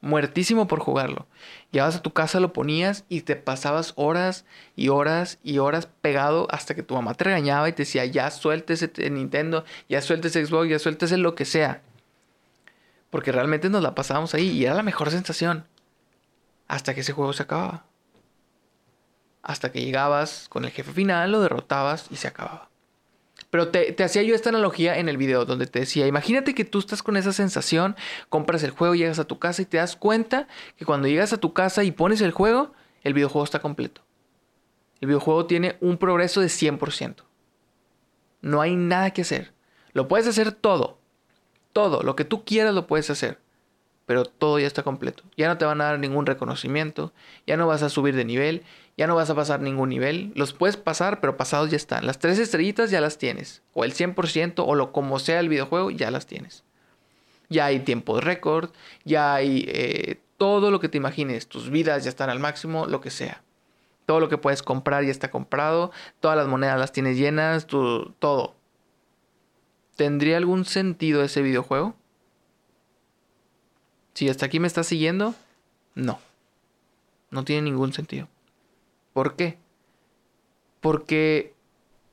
muertísimo 0.00 0.68
por 0.68 0.80
jugarlo. 0.80 1.26
Llevabas 1.70 1.96
a 1.96 2.02
tu 2.02 2.12
casa, 2.12 2.40
lo 2.40 2.52
ponías 2.52 3.04
y 3.08 3.22
te 3.22 3.36
pasabas 3.36 3.92
horas 3.96 4.44
y 4.76 4.88
horas 4.88 5.38
y 5.42 5.58
horas 5.58 5.88
pegado 6.00 6.46
hasta 6.50 6.74
que 6.74 6.82
tu 6.82 6.94
mamá 6.94 7.14
te 7.14 7.24
regañaba 7.24 7.68
y 7.68 7.72
te 7.72 7.82
decía, 7.82 8.04
ya 8.04 8.30
sueltes 8.30 8.82
ese 8.82 9.10
Nintendo, 9.10 9.64
ya 9.88 10.00
sueltes 10.00 10.32
Xbox, 10.32 10.68
ya 10.68 10.78
sueltes 10.78 11.12
lo 11.12 11.34
que 11.34 11.44
sea. 11.44 11.82
Porque 13.10 13.32
realmente 13.32 13.70
nos 13.70 13.82
la 13.82 13.94
pasábamos 13.94 14.34
ahí 14.34 14.50
y 14.50 14.64
era 14.64 14.74
la 14.74 14.82
mejor 14.82 15.10
sensación. 15.10 15.66
Hasta 16.66 16.94
que 16.94 17.00
ese 17.00 17.12
juego 17.12 17.32
se 17.32 17.42
acababa. 17.42 17.84
Hasta 19.42 19.72
que 19.72 19.82
llegabas 19.82 20.46
con 20.48 20.64
el 20.64 20.70
jefe 20.70 20.92
final, 20.92 21.32
lo 21.32 21.40
derrotabas 21.40 22.06
y 22.10 22.16
se 22.16 22.28
acababa. 22.28 22.68
Pero 23.50 23.68
te, 23.68 23.92
te, 23.92 24.04
hacía 24.04 24.22
yo 24.22 24.34
esta 24.34 24.50
analogía 24.50 24.98
en 24.98 25.08
el 25.08 25.16
video 25.16 25.46
donde 25.46 25.66
te 25.66 25.80
decía, 25.80 26.06
imagínate 26.06 26.54
que 26.54 26.64
tú 26.64 26.80
estás 26.80 27.02
con 27.02 27.16
esa 27.16 27.32
sensación, 27.32 27.96
compras 28.28 28.62
el 28.62 28.72
juego, 28.72 28.94
llegas 28.94 29.18
a 29.18 29.24
tu 29.24 29.38
casa 29.38 29.62
y 29.62 29.64
te 29.64 29.78
das 29.78 29.96
cuenta 29.96 30.48
que 30.76 30.84
cuando 30.84 31.08
llegas 31.08 31.32
a 31.32 31.38
tu 31.38 31.54
casa 31.54 31.82
y 31.84 31.92
pones 31.92 32.20
el 32.20 32.32
juego, 32.32 32.72
el 33.02 33.14
videojuego 33.14 33.44
está 33.44 33.60
completo. 33.60 34.02
El 35.00 35.08
videojuego 35.08 35.46
tiene 35.46 35.76
un 35.80 35.96
progreso 35.96 36.40
de 36.40 36.48
100%. 36.48 37.22
No 38.40 38.60
hay 38.60 38.76
nada 38.76 39.12
que 39.12 39.22
hacer. 39.22 39.52
Lo 39.92 40.08
puedes 40.08 40.26
hacer 40.26 40.52
todo. 40.52 40.98
Todo. 41.78 42.02
Lo 42.02 42.16
que 42.16 42.24
tú 42.24 42.44
quieras 42.44 42.74
lo 42.74 42.88
puedes 42.88 43.08
hacer. 43.08 43.38
Pero 44.04 44.24
todo 44.24 44.58
ya 44.58 44.66
está 44.66 44.82
completo. 44.82 45.22
Ya 45.36 45.46
no 45.46 45.58
te 45.58 45.64
van 45.64 45.80
a 45.80 45.84
dar 45.84 46.00
ningún 46.00 46.26
reconocimiento. 46.26 47.12
Ya 47.46 47.56
no 47.56 47.68
vas 47.68 47.84
a 47.84 47.88
subir 47.88 48.16
de 48.16 48.24
nivel. 48.24 48.64
Ya 48.96 49.06
no 49.06 49.14
vas 49.14 49.30
a 49.30 49.36
pasar 49.36 49.60
ningún 49.60 49.90
nivel. 49.90 50.32
Los 50.34 50.52
puedes 50.52 50.76
pasar, 50.76 51.20
pero 51.20 51.36
pasados 51.36 51.70
ya 51.70 51.76
están. 51.76 52.04
Las 52.04 52.18
tres 52.18 52.40
estrellitas 52.40 52.90
ya 52.90 53.00
las 53.00 53.16
tienes. 53.16 53.62
O 53.74 53.84
el 53.84 53.94
100% 53.94 54.54
o 54.66 54.74
lo 54.74 54.90
como 54.90 55.20
sea 55.20 55.38
el 55.38 55.48
videojuego 55.48 55.92
ya 55.92 56.10
las 56.10 56.26
tienes. 56.26 56.64
Ya 57.48 57.66
hay 57.66 57.78
tiempo 57.78 58.16
de 58.16 58.22
récord. 58.22 58.70
Ya 59.04 59.34
hay 59.34 59.64
eh, 59.68 60.18
todo 60.36 60.72
lo 60.72 60.80
que 60.80 60.88
te 60.88 60.98
imagines. 60.98 61.46
Tus 61.46 61.70
vidas 61.70 62.02
ya 62.02 62.10
están 62.10 62.28
al 62.28 62.40
máximo. 62.40 62.86
Lo 62.86 63.00
que 63.00 63.10
sea. 63.10 63.44
Todo 64.04 64.18
lo 64.18 64.28
que 64.28 64.36
puedes 64.36 64.64
comprar 64.64 65.04
ya 65.04 65.12
está 65.12 65.30
comprado. 65.30 65.92
Todas 66.18 66.36
las 66.36 66.48
monedas 66.48 66.80
las 66.80 66.90
tienes 66.90 67.16
llenas. 67.16 67.68
todo. 67.68 68.57
¿Tendría 69.98 70.36
algún 70.36 70.64
sentido 70.64 71.24
ese 71.24 71.42
videojuego? 71.42 71.96
Si 74.14 74.28
hasta 74.28 74.46
aquí 74.46 74.60
me 74.60 74.68
estás 74.68 74.86
siguiendo, 74.86 75.34
no. 75.96 76.20
No 77.32 77.44
tiene 77.44 77.62
ningún 77.62 77.92
sentido. 77.92 78.28
¿Por 79.12 79.34
qué? 79.34 79.58
Porque 80.80 81.52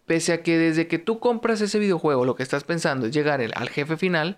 pese 0.07 0.33
a 0.33 0.41
que 0.41 0.57
desde 0.57 0.87
que 0.87 0.97
tú 0.97 1.19
compras 1.19 1.61
ese 1.61 1.77
videojuego 1.77 2.25
lo 2.25 2.35
que 2.35 2.41
estás 2.41 2.63
pensando 2.63 3.05
es 3.05 3.13
llegar 3.13 3.39
al 3.39 3.69
jefe 3.69 3.97
final, 3.97 4.37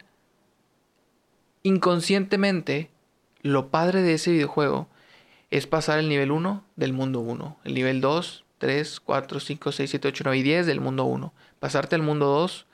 inconscientemente 1.64 2.92
lo 3.44 3.70
padre 3.70 4.02
de 4.02 4.16
ese 4.16 4.32
videojuego 4.32 4.90
es 5.52 5.68
pasar 5.68 6.00
el 6.00 6.10
nivel 6.10 6.32
1 6.32 6.66
del 6.76 6.92
mundo 6.92 7.22
1, 7.22 7.60
el 7.64 7.74
nivel 7.74 8.02
2, 8.02 8.44
3, 8.58 9.00
4, 9.00 9.40
5, 9.40 9.72
6, 9.72 9.90
7, 9.90 10.08
8, 10.10 10.24
9 10.26 10.38
y 10.38 10.44
10 10.44 10.66
del 10.66 10.82
mundo 10.82 11.06
1. 11.06 11.34
Pasarte 11.62 11.96
al 11.96 12.02
mundo 12.02 12.26
2 12.26 12.67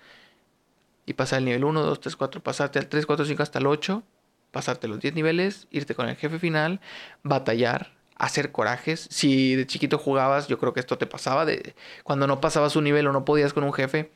y 1.06 1.14
pasar 1.14 1.40
el 1.40 1.46
nivel 1.46 1.64
1, 1.64 1.82
2, 1.82 2.00
3, 2.00 2.16
4, 2.16 2.44
pasarte 2.44 2.80
al 2.80 2.88
3, 2.88 3.06
4, 3.06 3.26
5 3.26 3.44
hasta 3.44 3.60
el 3.60 3.68
8, 3.68 4.04
pasarte 4.52 4.88
los 4.88 5.00
10 5.00 5.16
niveles, 5.16 5.68
irte 5.72 5.96
con 5.96 6.08
el 6.08 6.16
jefe 6.16 6.40
final, 6.40 6.80
batallar, 7.24 7.92
hacer 8.16 8.52
corajes. 8.52 9.08
Si 9.12 9.56
de 9.56 9.66
chiquito 9.68 9.98
jugabas, 9.98 10.48
yo 10.48 10.58
creo 10.60 10.74
que 10.74 10.80
esto 10.80 10.98
te 10.98 11.06
pasaba, 11.08 11.46
de 11.46 11.76
cuando 12.04 12.28
no 12.28 12.40
pasabas 12.40 12.76
un 12.76 12.86
nivel 12.86 13.08
o 13.08 13.14
no 13.14 13.26
podías 13.26 13.54
con 13.54 13.64
un 13.64 13.74
jefe, 13.74 14.12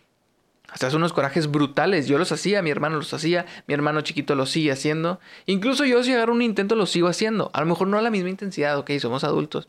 hacías 0.69 0.93
unos 0.93 1.13
corajes 1.13 1.49
brutales. 1.49 2.07
Yo 2.07 2.17
los 2.17 2.31
hacía, 2.31 2.61
mi 2.61 2.69
hermano 2.69 2.97
los 2.97 3.13
hacía, 3.13 3.45
mi 3.67 3.73
hermano 3.73 4.01
chiquito 4.01 4.35
los 4.35 4.51
sigue 4.51 4.71
haciendo. 4.71 5.19
Incluso 5.45 5.85
yo 5.85 6.03
si 6.03 6.13
agarro 6.13 6.33
un 6.33 6.41
intento 6.41 6.75
lo 6.75 6.85
sigo 6.85 7.07
haciendo. 7.07 7.49
A 7.53 7.61
lo 7.61 7.67
mejor 7.67 7.87
no 7.87 7.97
a 7.97 8.01
la 8.01 8.11
misma 8.11 8.29
intensidad, 8.29 8.77
ok, 8.77 8.91
somos 8.99 9.23
adultos, 9.23 9.67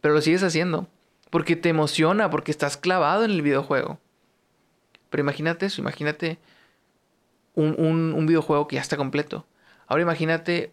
pero 0.00 0.14
lo 0.14 0.20
sigues 0.20 0.42
haciendo. 0.42 0.88
Porque 1.30 1.56
te 1.56 1.70
emociona, 1.70 2.30
porque 2.30 2.52
estás 2.52 2.76
clavado 2.76 3.24
en 3.24 3.32
el 3.32 3.42
videojuego. 3.42 3.98
Pero 5.10 5.22
imagínate 5.22 5.66
eso, 5.66 5.80
imagínate 5.80 6.38
un, 7.54 8.14
un, 8.14 8.26
videojuego 8.26 8.68
que 8.68 8.76
ya 8.76 8.82
está 8.82 8.96
completo. 8.96 9.46
Ahora 9.86 10.02
imagínate 10.02 10.72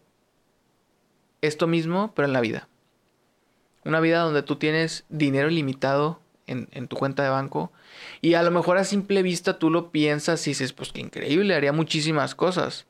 esto 1.41 1.67
mismo, 1.67 2.13
pero 2.15 2.27
en 2.27 2.33
la 2.33 2.41
vida. 2.41 2.67
Una 3.85 3.99
vida 3.99 4.19
donde 4.19 4.43
tú 4.43 4.57
tienes 4.57 5.05
dinero 5.09 5.49
ilimitado 5.49 6.19
en, 6.47 6.67
en, 6.71 6.87
tu 6.87 6.95
cuenta 6.95 7.23
de 7.23 7.29
banco. 7.29 7.71
Y 8.21 8.33
a 8.33 8.43
lo 8.43 8.51
mejor 8.51 8.77
a 8.77 8.83
simple 8.83 9.23
vista 9.23 9.59
tú 9.59 9.69
lo 9.69 9.91
piensas 9.91 10.45
y 10.47 10.51
dices, 10.51 10.73
pues 10.73 10.91
qué 10.91 11.01
increíble, 11.01 11.55
haría 11.55 11.71
muchísimas 11.71 12.35
cosas. 12.35 12.85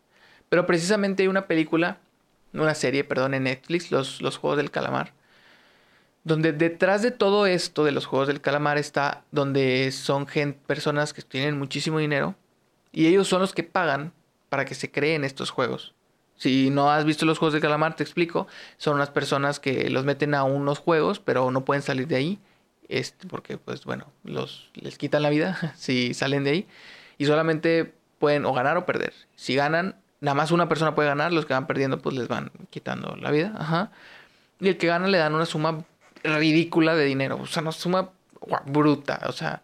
Pero 0.49 0.65
precisamente 0.65 1.23
hay 1.23 1.29
una 1.29 1.47
película, 1.47 1.99
una 2.53 2.75
serie, 2.75 3.03
perdón, 3.03 3.33
en 3.33 3.43
Netflix, 3.43 3.91
Los, 3.91 4.21
los 4.21 4.37
Juegos 4.37 4.57
del 4.57 4.71
Calamar, 4.71 5.13
donde 6.23 6.53
detrás 6.53 7.01
de 7.01 7.11
todo 7.11 7.45
esto 7.45 7.83
de 7.83 7.91
los 7.91 8.05
juegos 8.05 8.27
del 8.27 8.41
calamar 8.41 8.77
está 8.77 9.23
donde 9.31 9.91
son 9.91 10.27
gente, 10.27 10.59
personas 10.65 11.13
que 11.13 11.21
tienen 11.21 11.57
muchísimo 11.57 11.99
dinero 11.99 12.35
y 12.91 13.07
ellos 13.07 13.27
son 13.27 13.41
los 13.41 13.53
que 13.53 13.63
pagan 13.63 14.13
para 14.49 14.65
que 14.65 14.75
se 14.75 14.91
creen 14.91 15.23
estos 15.23 15.49
juegos. 15.49 15.93
Si 16.35 16.69
no 16.69 16.91
has 16.91 17.05
visto 17.05 17.25
los 17.25 17.39
juegos 17.39 17.53
del 17.53 17.61
calamar, 17.61 17.95
te 17.95 18.03
explico. 18.03 18.47
Son 18.77 18.95
unas 18.95 19.09
personas 19.09 19.59
que 19.59 19.89
los 19.89 20.03
meten 20.05 20.35
a 20.35 20.43
unos 20.43 20.79
juegos, 20.79 21.19
pero 21.19 21.51
no 21.51 21.65
pueden 21.65 21.81
salir 21.81 22.07
de 22.07 22.15
ahí. 22.15 22.39
Este, 22.89 23.27
porque, 23.27 23.57
pues 23.57 23.85
bueno, 23.85 24.07
los, 24.23 24.69
les 24.73 24.97
quitan 24.97 25.23
la 25.23 25.29
vida 25.29 25.73
si 25.77 26.13
salen 26.13 26.43
de 26.43 26.49
ahí. 26.51 26.67
Y 27.17 27.25
solamente 27.25 27.93
pueden 28.19 28.45
o 28.45 28.53
ganar 28.53 28.77
o 28.77 28.85
perder. 28.85 29.13
Si 29.35 29.55
ganan, 29.55 29.95
nada 30.21 30.35
más 30.35 30.51
una 30.51 30.67
persona 30.69 30.95
puede 30.95 31.07
ganar. 31.07 31.31
Los 31.33 31.45
que 31.45 31.53
van 31.53 31.67
perdiendo, 31.67 31.99
pues 31.99 32.15
les 32.15 32.27
van 32.27 32.51
quitando 32.69 33.15
la 33.15 33.31
vida. 33.31 33.53
Ajá. 33.57 33.91
Y 34.59 34.67
el 34.67 34.77
que 34.77 34.87
gana 34.87 35.07
le 35.07 35.17
dan 35.17 35.33
una 35.33 35.45
suma 35.45 35.85
ridícula 36.23 36.95
de 36.95 37.05
dinero. 37.05 37.39
O 37.41 37.45
sea, 37.45 37.61
una 37.61 37.71
suma 37.71 38.11
bruta. 38.65 39.21
O 39.27 39.31
sea, 39.31 39.61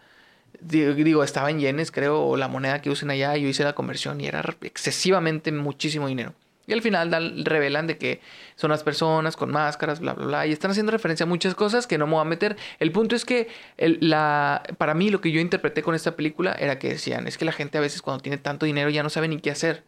digo, 0.61 1.23
estaba 1.23 1.49
en 1.49 1.59
yenes, 1.59 1.91
creo, 1.91 2.21
o 2.21 2.37
la 2.37 2.47
moneda 2.47 2.81
que 2.81 2.89
usen 2.89 3.09
allá. 3.09 3.35
Yo 3.37 3.47
hice 3.47 3.63
la 3.63 3.73
conversión 3.73 4.21
y 4.21 4.27
era 4.27 4.43
excesivamente 4.61 5.51
muchísimo 5.51 6.07
dinero. 6.07 6.33
Y 6.69 6.73
al 6.73 6.83
final 6.83 7.43
revelan 7.45 7.87
de 7.87 7.97
que 7.97 8.21
son 8.55 8.69
las 8.69 8.83
personas 8.83 9.35
con 9.35 9.49
máscaras, 9.49 9.99
bla, 9.99 10.13
bla, 10.13 10.25
bla. 10.27 10.45
Y 10.45 10.51
están 10.51 10.69
haciendo 10.69 10.91
referencia 10.91 11.23
a 11.23 11.27
muchas 11.27 11.55
cosas 11.55 11.87
que 11.87 11.97
no 11.97 12.05
me 12.05 12.13
voy 12.13 12.21
a 12.21 12.25
meter. 12.25 12.57
El 12.77 12.91
punto 12.91 13.15
es 13.15 13.25
que 13.25 13.47
la, 13.77 14.61
para 14.77 14.93
mí 14.93 15.09
lo 15.09 15.19
que 15.19 15.31
yo 15.31 15.41
interpreté 15.41 15.81
con 15.81 15.95
esta 15.95 16.15
película 16.15 16.53
era 16.53 16.77
que 16.77 16.89
decían, 16.89 17.25
es 17.25 17.39
que 17.39 17.45
la 17.45 17.53
gente 17.53 17.79
a 17.79 17.81
veces 17.81 18.03
cuando 18.03 18.21
tiene 18.21 18.37
tanto 18.37 18.67
dinero 18.67 18.91
ya 18.91 19.01
no 19.01 19.09
sabe 19.09 19.27
ni 19.27 19.39
qué 19.39 19.49
hacer 19.49 19.83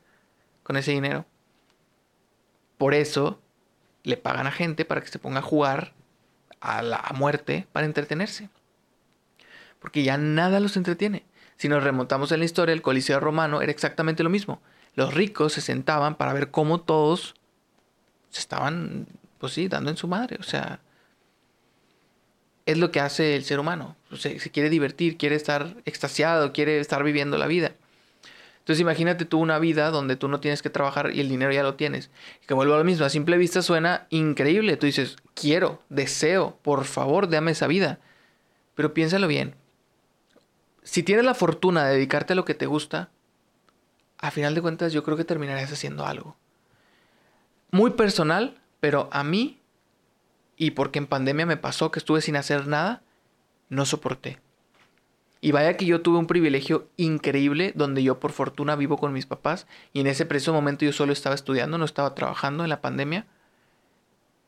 con 0.63 0.75
ese 0.75 0.89
dinero. 0.89 1.27
Por 2.79 2.95
eso 2.95 3.39
le 4.01 4.17
pagan 4.17 4.47
a 4.47 4.51
gente 4.51 4.83
para 4.83 5.01
que 5.01 5.07
se 5.09 5.19
ponga 5.19 5.37
a 5.37 5.43
jugar 5.43 5.93
a 6.61 6.81
la 6.81 7.03
muerte 7.13 7.67
para 7.73 7.85
entretenerse. 7.85 8.49
Porque 9.79 10.03
ya 10.03 10.17
nada 10.17 10.59
los 10.59 10.77
entretiene. 10.77 11.25
Si 11.57 11.67
nos 11.67 11.83
remontamos 11.83 12.31
en 12.31 12.39
la 12.39 12.45
historia, 12.45 12.73
el 12.73 12.81
Coliseo 12.81 13.19
romano 13.19 13.61
era 13.61 13.71
exactamente 13.71 14.23
lo 14.23 14.29
mismo. 14.29 14.61
Los 14.95 15.13
ricos 15.13 15.53
se 15.53 15.61
sentaban 15.61 16.15
para 16.15 16.33
ver 16.33 16.51
cómo 16.51 16.81
todos 16.81 17.35
se 18.29 18.39
estaban, 18.39 19.07
pues 19.39 19.53
sí, 19.53 19.67
dando 19.67 19.89
en 19.89 19.97
su 19.97 20.07
madre. 20.07 20.37
O 20.39 20.43
sea, 20.43 20.79
es 22.65 22.77
lo 22.77 22.91
que 22.91 22.99
hace 22.99 23.35
el 23.35 23.43
ser 23.43 23.59
humano. 23.59 23.95
Se, 24.15 24.39
se 24.39 24.51
quiere 24.51 24.69
divertir, 24.69 25.17
quiere 25.17 25.35
estar 25.35 25.75
extasiado, 25.85 26.53
quiere 26.53 26.79
estar 26.79 27.03
viviendo 27.03 27.37
la 27.37 27.47
vida. 27.47 27.73
Entonces 28.71 28.83
imagínate 28.83 29.25
tú 29.25 29.39
una 29.39 29.59
vida 29.59 29.91
donde 29.91 30.15
tú 30.15 30.29
no 30.29 30.39
tienes 30.39 30.61
que 30.61 30.69
trabajar 30.69 31.11
y 31.13 31.19
el 31.19 31.27
dinero 31.27 31.51
ya 31.51 31.61
lo 31.61 31.75
tienes. 31.75 32.09
Y 32.41 32.45
que 32.45 32.53
vuelvo 32.53 32.73
a 32.75 32.77
lo 32.77 32.85
mismo, 32.85 33.05
a 33.05 33.09
simple 33.09 33.35
vista 33.35 33.61
suena 33.61 34.07
increíble. 34.09 34.77
Tú 34.77 34.85
dices, 34.85 35.17
quiero, 35.33 35.81
deseo, 35.89 36.57
por 36.61 36.85
favor, 36.85 37.27
dame 37.27 37.51
esa 37.51 37.67
vida. 37.67 37.99
Pero 38.73 38.93
piénsalo 38.93 39.27
bien. 39.27 39.55
Si 40.83 41.03
tienes 41.03 41.25
la 41.25 41.33
fortuna 41.33 41.83
de 41.83 41.95
dedicarte 41.95 42.31
a 42.31 42.37
lo 42.37 42.45
que 42.45 42.53
te 42.53 42.65
gusta, 42.65 43.09
a 44.17 44.31
final 44.31 44.55
de 44.55 44.61
cuentas 44.61 44.93
yo 44.93 45.03
creo 45.03 45.17
que 45.17 45.25
terminarás 45.25 45.73
haciendo 45.73 46.05
algo. 46.05 46.37
Muy 47.71 47.91
personal, 47.91 48.57
pero 48.79 49.09
a 49.11 49.25
mí, 49.25 49.59
y 50.55 50.71
porque 50.71 50.99
en 50.99 51.07
pandemia 51.07 51.45
me 51.45 51.57
pasó 51.57 51.91
que 51.91 51.99
estuve 51.99 52.21
sin 52.21 52.37
hacer 52.37 52.67
nada, 52.67 53.01
no 53.67 53.85
soporté. 53.85 54.39
Y 55.43 55.51
vaya 55.51 55.75
que 55.75 55.85
yo 55.85 56.01
tuve 56.01 56.19
un 56.19 56.27
privilegio 56.27 56.87
increíble 56.97 57.73
donde 57.75 58.03
yo 58.03 58.19
por 58.19 58.31
fortuna 58.31 58.75
vivo 58.75 58.97
con 58.97 59.11
mis 59.11 59.25
papás 59.25 59.65
y 59.91 59.99
en 59.99 60.07
ese 60.07 60.27
preciso 60.27 60.53
momento 60.53 60.85
yo 60.85 60.93
solo 60.93 61.11
estaba 61.11 61.33
estudiando, 61.33 61.79
no 61.79 61.85
estaba 61.85 62.13
trabajando 62.13 62.63
en 62.63 62.69
la 62.69 62.81
pandemia. 62.81 63.25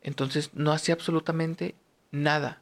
Entonces 0.04 0.52
no 0.54 0.72
hacía 0.72 0.94
absolutamente 0.94 1.74
nada. 2.12 2.62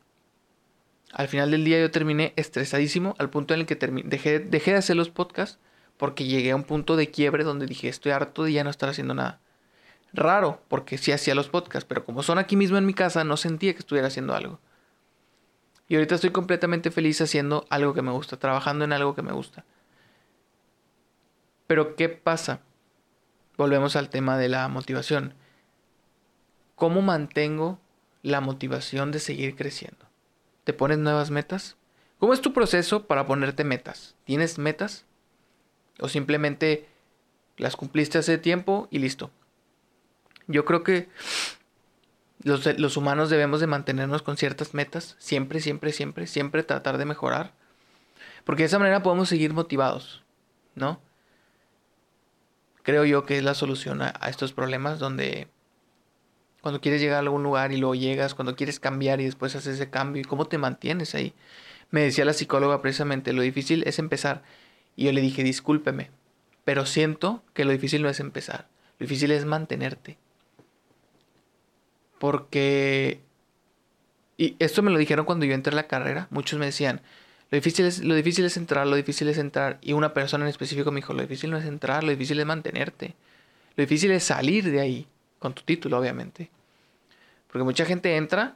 Al 1.12 1.28
final 1.28 1.52
del 1.52 1.66
día 1.66 1.82
yo 1.82 1.92
terminé 1.92 2.32
estresadísimo 2.38 3.16
al 3.20 3.30
punto 3.30 3.54
en 3.54 3.60
el 3.60 3.66
que 3.66 3.76
dejé, 3.76 4.40
dejé 4.40 4.72
de 4.72 4.78
hacer 4.78 4.96
los 4.96 5.10
podcasts 5.10 5.60
porque 5.98 6.24
llegué 6.26 6.52
a 6.52 6.56
un 6.56 6.64
punto 6.64 6.96
de 6.96 7.12
quiebre 7.12 7.44
donde 7.44 7.66
dije 7.66 7.90
estoy 7.90 8.14
harto 8.14 8.44
de 8.46 8.54
ya 8.54 8.64
no 8.64 8.70
estar 8.70 8.88
haciendo 8.88 9.14
nada. 9.14 9.42
Raro, 10.14 10.62
porque 10.70 10.98
sí 10.98 11.12
hacía 11.12 11.36
los 11.36 11.50
podcasts, 11.50 11.86
pero 11.88 12.06
como 12.06 12.24
son 12.24 12.38
aquí 12.38 12.56
mismo 12.56 12.78
en 12.78 12.86
mi 12.86 12.94
casa, 12.94 13.24
no 13.24 13.36
sentía 13.38 13.74
que 13.74 13.80
estuviera 13.80 14.08
haciendo 14.08 14.34
algo. 14.34 14.60
Y 15.92 15.96
ahorita 15.96 16.16
estoy 16.16 16.30
completamente 16.30 16.90
feliz 16.90 17.20
haciendo 17.20 17.66
algo 17.70 17.94
que 17.94 18.02
me 18.02 18.14
gusta, 18.14 18.38
trabajando 18.38 18.86
en 18.86 18.94
algo 18.94 19.14
que 19.14 19.24
me 19.24 19.34
gusta. 19.34 19.66
Pero 21.68 21.98
¿qué 21.98 22.08
pasa? 22.08 22.62
Volvemos 23.58 23.98
al 23.98 24.10
tema 24.10 24.38
de 24.38 24.48
la 24.48 24.66
motivación. 24.70 25.34
¿Cómo 26.76 27.02
mantengo 27.02 27.78
la 28.22 28.40
motivación 28.40 29.12
de 29.12 29.20
seguir 29.20 29.58
creciendo? 29.58 30.06
¿Te 30.64 30.72
pones 30.72 30.98
nuevas 30.98 31.30
metas? 31.30 31.76
¿Cómo 32.20 32.34
es 32.34 32.40
tu 32.40 32.54
proceso 32.54 33.06
para 33.06 33.26
ponerte 33.28 33.66
metas? 33.66 34.16
¿Tienes 34.24 34.60
metas? 34.60 35.04
¿O 36.00 36.08
simplemente 36.08 36.88
las 37.58 37.76
cumpliste 37.76 38.18
hace 38.18 38.38
tiempo 38.38 38.88
y 38.92 39.00
listo? 39.00 39.30
Yo 40.48 40.64
creo 40.64 40.84
que 40.84 41.10
los, 42.44 42.98
humanos 42.98 43.30
debemos 43.30 43.60
de 43.60 43.68
mantenernos 43.68 44.22
con 44.22 44.38
ciertas 44.38 44.74
metas, 44.74 45.16
siempre, 45.20 45.60
siempre, 45.60 45.92
siempre, 45.92 46.28
siempre 46.28 46.64
tratar 46.64 46.98
de 46.98 47.06
mejorar. 47.06 47.54
Porque 48.44 48.64
de 48.64 48.68
esa 48.68 48.80
manera 48.80 49.04
podemos 49.04 49.30
seguir 49.30 49.54
motivados, 49.54 50.24
¿no? 50.76 51.00
Creo 52.84 53.06
yo 53.06 53.26
que 53.26 53.38
es 53.38 53.44
la 53.44 53.54
solución 53.54 54.02
a, 54.02 54.14
a 54.20 54.30
estos 54.30 54.54
problemas 54.54 54.98
donde 54.98 55.48
cuando 56.62 56.82
quieres 56.82 57.02
llegar 57.02 57.18
a 57.18 57.20
algún 57.20 57.44
lugar 57.44 57.72
y 57.72 57.78
luego 57.78 57.96
llegas, 57.96 58.36
cuando 58.36 58.56
quieres 58.56 58.80
cambiar 58.80 59.20
y 59.20 59.26
después 59.26 59.56
haces 59.56 59.76
ese 59.76 59.90
cambio, 59.90 60.22
¿y 60.22 60.26
cómo 60.26 60.46
te 60.46 60.58
mantienes 60.58 61.16
ahí? 61.16 61.34
Me 61.90 62.02
decía 62.02 62.26
la 62.26 62.34
psicóloga 62.34 62.82
precisamente, 62.82 63.34
lo 63.34 63.42
difícil 63.42 63.84
es 63.86 64.00
empezar. 64.00 64.44
Y 64.96 65.06
yo 65.06 65.12
le 65.12 65.22
dije, 65.22 65.44
discúlpeme, 65.44 66.12
pero 66.64 66.86
siento 66.86 67.44
que 67.54 67.66
lo 67.66 67.72
difícil 67.72 68.02
no 68.02 68.10
es 68.10 68.20
empezar, 68.20 68.68
lo 69.00 69.06
difícil 69.06 69.32
es 69.32 69.46
mantenerte. 69.46 70.18
Porque... 72.22 73.20
Y 74.38 74.56
esto 74.60 74.84
me 74.84 74.92
lo 74.92 75.00
dijeron 75.00 75.26
cuando 75.26 75.46
yo 75.46 75.56
entré 75.56 75.74
a 75.74 75.76
la 75.76 75.88
carrera, 75.88 76.28
muchos 76.30 76.60
me 76.60 76.68
decían, 76.68 77.02
lo 77.50 77.56
difícil, 77.56 77.86
es, 77.86 78.04
lo 78.04 78.14
difícil 78.14 78.46
es 78.46 78.58
entrar, 78.58 78.86
lo 78.86 78.96
difícil 78.96 79.28
es 79.28 79.40
entrar. 79.40 79.80
Y 79.82 79.94
una 79.94 80.14
persona 80.14 80.46
en 80.46 80.50
específico 80.50 80.92
me 80.92 80.98
dijo, 80.98 81.14
lo 81.14 81.24
difícil 81.24 81.50
no 81.50 81.58
es 81.58 81.66
entrar, 81.66 82.04
lo 82.04 82.12
difícil 82.12 82.40
es 82.40 82.46
mantenerte. 82.46 83.16
Lo 83.76 83.82
difícil 83.82 84.12
es 84.12 84.24
salir 84.24 84.70
de 84.70 84.82
ahí, 84.82 85.08
con 85.40 85.56
tu 85.56 85.64
título, 85.64 85.98
obviamente. 85.98 86.52
Porque 87.48 87.64
mucha 87.64 87.86
gente 87.86 88.16
entra, 88.16 88.56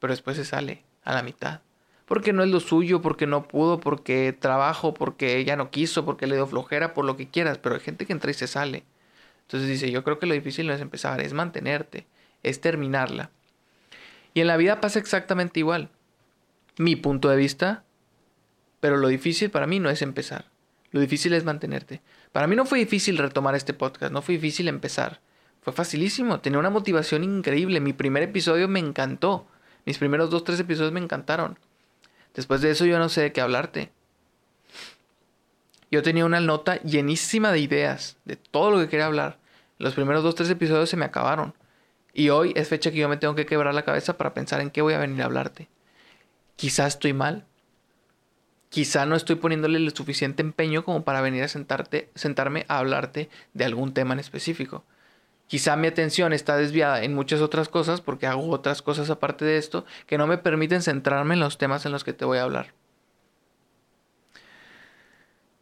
pero 0.00 0.12
después 0.12 0.36
se 0.36 0.44
sale 0.44 0.82
a 1.04 1.14
la 1.14 1.22
mitad 1.22 1.60
porque 2.06 2.32
no 2.32 2.42
es 2.44 2.50
lo 2.50 2.60
suyo, 2.60 3.02
porque 3.02 3.26
no 3.26 3.48
pudo, 3.48 3.80
porque 3.80 4.32
trabajo, 4.32 4.94
porque 4.94 5.38
ella 5.38 5.56
no 5.56 5.70
quiso, 5.70 6.04
porque 6.04 6.26
le 6.26 6.36
dio 6.36 6.46
flojera, 6.46 6.94
por 6.94 7.04
lo 7.04 7.16
que 7.16 7.28
quieras, 7.28 7.58
pero 7.58 7.74
hay 7.74 7.80
gente 7.80 8.06
que 8.06 8.12
entra 8.12 8.30
y 8.30 8.34
se 8.34 8.46
sale. 8.46 8.84
Entonces 9.42 9.68
dice, 9.68 9.90
yo 9.90 10.04
creo 10.04 10.18
que 10.18 10.26
lo 10.26 10.34
difícil 10.34 10.66
no 10.66 10.72
es 10.72 10.80
empezar, 10.80 11.20
es 11.20 11.32
mantenerte, 11.32 12.06
es 12.48 12.60
terminarla. 12.60 13.30
Y 14.34 14.40
en 14.40 14.46
la 14.46 14.56
vida 14.56 14.80
pasa 14.80 14.98
exactamente 14.98 15.60
igual. 15.60 15.90
Mi 16.78 16.96
punto 16.96 17.28
de 17.28 17.36
vista, 17.36 17.84
pero 18.80 18.96
lo 18.96 19.08
difícil 19.08 19.50
para 19.50 19.66
mí 19.66 19.80
no 19.80 19.90
es 19.90 20.02
empezar, 20.02 20.46
lo 20.90 21.00
difícil 21.00 21.32
es 21.32 21.44
mantenerte. 21.44 22.02
Para 22.32 22.46
mí 22.46 22.54
no 22.54 22.66
fue 22.66 22.78
difícil 22.78 23.18
retomar 23.18 23.54
este 23.54 23.72
podcast, 23.72 24.12
no 24.12 24.22
fue 24.22 24.34
difícil 24.34 24.68
empezar. 24.68 25.20
Fue 25.62 25.72
facilísimo, 25.72 26.40
tenía 26.40 26.58
una 26.58 26.70
motivación 26.70 27.24
increíble. 27.24 27.80
Mi 27.80 27.92
primer 27.92 28.22
episodio 28.22 28.68
me 28.68 28.78
encantó. 28.78 29.48
Mis 29.84 29.98
primeros 29.98 30.30
dos, 30.30 30.44
tres 30.44 30.60
episodios 30.60 30.92
me 30.92 31.00
encantaron. 31.00 31.58
Después 32.34 32.60
de 32.60 32.70
eso 32.70 32.84
yo 32.84 32.98
no 32.98 33.08
sé 33.08 33.22
de 33.22 33.32
qué 33.32 33.40
hablarte. 33.40 33.90
Yo 35.90 36.02
tenía 36.02 36.24
una 36.24 36.40
nota 36.40 36.80
llenísima 36.82 37.52
de 37.52 37.60
ideas, 37.60 38.16
de 38.24 38.36
todo 38.36 38.70
lo 38.70 38.78
que 38.78 38.88
quería 38.88 39.06
hablar. 39.06 39.38
Los 39.78 39.94
primeros 39.94 40.22
dos, 40.22 40.34
tres 40.34 40.50
episodios 40.50 40.90
se 40.90 40.96
me 40.96 41.04
acabaron. 41.04 41.54
Y 42.18 42.30
hoy 42.30 42.54
es 42.56 42.68
fecha 42.68 42.90
que 42.90 42.96
yo 42.96 43.10
me 43.10 43.18
tengo 43.18 43.34
que 43.34 43.44
quebrar 43.44 43.74
la 43.74 43.84
cabeza 43.84 44.16
para 44.16 44.32
pensar 44.32 44.62
en 44.62 44.70
qué 44.70 44.80
voy 44.80 44.94
a 44.94 44.98
venir 44.98 45.20
a 45.20 45.26
hablarte. 45.26 45.68
Quizás 46.56 46.94
estoy 46.94 47.12
mal. 47.12 47.44
Quizá 48.70 49.04
no 49.04 49.16
estoy 49.16 49.36
poniéndole 49.36 49.76
el 49.76 49.94
suficiente 49.94 50.40
empeño 50.40 50.82
como 50.82 51.04
para 51.04 51.20
venir 51.20 51.42
a 51.42 51.48
sentarte, 51.48 52.08
sentarme 52.14 52.64
a 52.68 52.78
hablarte 52.78 53.28
de 53.52 53.64
algún 53.66 53.92
tema 53.92 54.14
en 54.14 54.20
específico. 54.20 54.82
Quizá 55.46 55.76
mi 55.76 55.88
atención 55.88 56.32
está 56.32 56.56
desviada 56.56 57.04
en 57.04 57.14
muchas 57.14 57.42
otras 57.42 57.68
cosas 57.68 58.00
porque 58.00 58.26
hago 58.26 58.48
otras 58.48 58.80
cosas 58.80 59.10
aparte 59.10 59.44
de 59.44 59.58
esto 59.58 59.84
que 60.06 60.16
no 60.16 60.26
me 60.26 60.38
permiten 60.38 60.80
centrarme 60.80 61.34
en 61.34 61.40
los 61.40 61.58
temas 61.58 61.84
en 61.84 61.92
los 61.92 62.02
que 62.02 62.14
te 62.14 62.24
voy 62.24 62.38
a 62.38 62.44
hablar. 62.44 62.72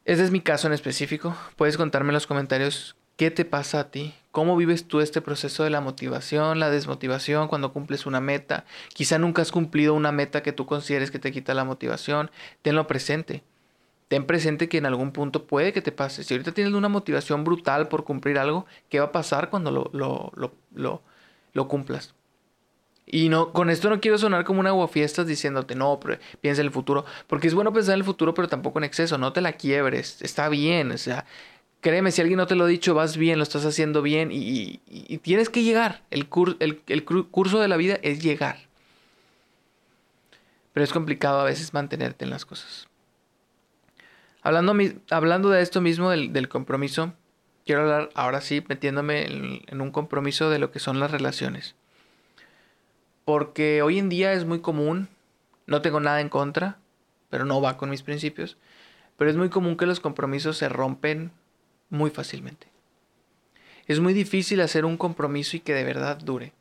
Ese 0.04 0.22
es 0.22 0.30
mi 0.30 0.40
caso 0.40 0.68
en 0.68 0.72
específico. 0.72 1.36
Puedes 1.56 1.76
contarme 1.76 2.10
en 2.10 2.14
los 2.14 2.28
comentarios 2.28 2.94
qué 3.16 3.30
te 3.30 3.44
pasa 3.44 3.80
a 3.80 3.90
ti, 3.90 4.14
cómo 4.30 4.56
vives 4.56 4.88
tú 4.88 5.00
este 5.00 5.20
proceso 5.20 5.64
de 5.64 5.70
la 5.70 5.80
motivación, 5.80 6.60
la 6.60 6.70
desmotivación 6.70 7.48
cuando 7.48 7.72
cumples 7.72 8.06
una 8.06 8.20
meta. 8.20 8.64
Quizá 8.92 9.18
nunca 9.18 9.42
has 9.42 9.52
cumplido 9.52 9.94
una 9.94 10.12
meta 10.12 10.42
que 10.42 10.52
tú 10.52 10.66
consideres 10.66 11.10
que 11.10 11.18
te 11.18 11.32
quita 11.32 11.54
la 11.54 11.64
motivación. 11.64 12.30
Tenlo 12.62 12.86
presente 12.86 13.42
ten 14.08 14.26
presente 14.26 14.68
que 14.68 14.78
en 14.78 14.86
algún 14.86 15.12
punto 15.12 15.46
puede 15.46 15.72
que 15.72 15.82
te 15.82 15.92
pase. 15.92 16.24
Si 16.24 16.34
ahorita 16.34 16.52
tienes 16.52 16.74
una 16.74 16.88
motivación 16.88 17.44
brutal 17.44 17.88
por 17.88 18.04
cumplir 18.04 18.38
algo, 18.38 18.66
¿qué 18.88 19.00
va 19.00 19.06
a 19.06 19.12
pasar 19.12 19.50
cuando 19.50 19.70
lo, 19.70 19.90
lo, 19.92 20.32
lo, 20.72 21.02
lo, 21.52 21.68
cumplas? 21.68 22.14
Y 23.06 23.28
no, 23.28 23.52
con 23.52 23.70
esto 23.70 23.90
no 23.90 24.00
quiero 24.00 24.16
sonar 24.16 24.44
como 24.44 24.60
un 24.60 24.66
aguafiestas 24.66 25.26
diciéndote, 25.26 25.74
no, 25.74 25.98
piensa 26.40 26.62
en 26.62 26.66
el 26.66 26.72
futuro. 26.72 27.04
Porque 27.26 27.48
es 27.48 27.54
bueno 27.54 27.72
pensar 27.72 27.94
en 27.94 28.00
el 28.00 28.04
futuro, 28.04 28.34
pero 28.34 28.48
tampoco 28.48 28.78
en 28.78 28.84
exceso. 28.84 29.18
No 29.18 29.32
te 29.32 29.40
la 29.40 29.52
quiebres. 29.54 30.22
Está 30.22 30.48
bien. 30.48 30.92
O 30.92 30.98
sea, 30.98 31.26
créeme, 31.84 32.12
si 32.12 32.22
alguien 32.22 32.38
no 32.38 32.46
te 32.46 32.54
lo 32.54 32.64
ha 32.64 32.66
dicho, 32.66 32.94
vas 32.94 33.18
bien, 33.18 33.36
lo 33.36 33.42
estás 33.42 33.66
haciendo 33.66 34.00
bien 34.00 34.30
y, 34.32 34.80
tienes 35.18 35.50
que 35.50 35.62
llegar. 35.62 36.02
El, 36.10 36.26
el, 36.58 36.80
el 36.86 37.04
curso 37.04 37.60
de 37.60 37.68
la 37.68 37.76
vida 37.76 37.98
es 38.00 38.22
llegar. 38.22 38.56
Pero 40.72 40.82
es 40.82 40.92
complicado 40.94 41.40
a 41.40 41.44
veces 41.44 41.74
mantenerte 41.74 42.24
en 42.24 42.30
las 42.30 42.46
cosas. 42.46 42.88
Hablando, 44.40 44.74
hablando 45.10 45.50
de 45.50 45.60
esto 45.60 45.82
mismo, 45.82 46.08
del, 46.08 46.48
compromiso, 46.48 47.12
quiero 47.66 47.82
hablar 47.82 48.08
ahora 48.14 48.40
sí 48.40 48.64
metiéndome 48.66 49.26
en, 49.26 49.80
un 49.82 49.90
compromiso 49.90 50.48
de 50.48 50.58
lo 50.58 50.70
que 50.70 50.78
son 50.78 51.00
las 51.00 51.10
relaciones. 51.10 51.74
Porque 53.26 53.82
hoy 53.82 53.98
en 53.98 54.08
día 54.08 54.32
es 54.32 54.46
muy 54.46 54.60
común, 54.60 55.08
no 55.66 55.82
tengo 55.82 56.00
nada 56.00 56.22
en 56.22 56.30
contra, 56.30 56.78
pero 57.28 57.44
no 57.44 57.60
va 57.60 57.76
con 57.76 57.90
mis 57.90 58.02
principios, 58.02 58.56
pero 59.18 59.30
es 59.30 59.36
muy 59.36 59.50
común 59.50 59.76
que 59.76 59.86
los 59.86 60.00
compromisos 60.00 60.56
se 60.56 60.70
rompen 60.70 61.30
muy 61.94 62.10
fácilmente. 62.10 62.66
Es 63.86 64.00
muy 64.00 64.12
difícil 64.12 64.60
hacer 64.60 64.84
un 64.84 64.96
compromiso 64.96 65.56
y 65.56 65.60
que 65.60 65.74
de 65.74 65.84
verdad 65.84 66.18
dure, 66.18 66.52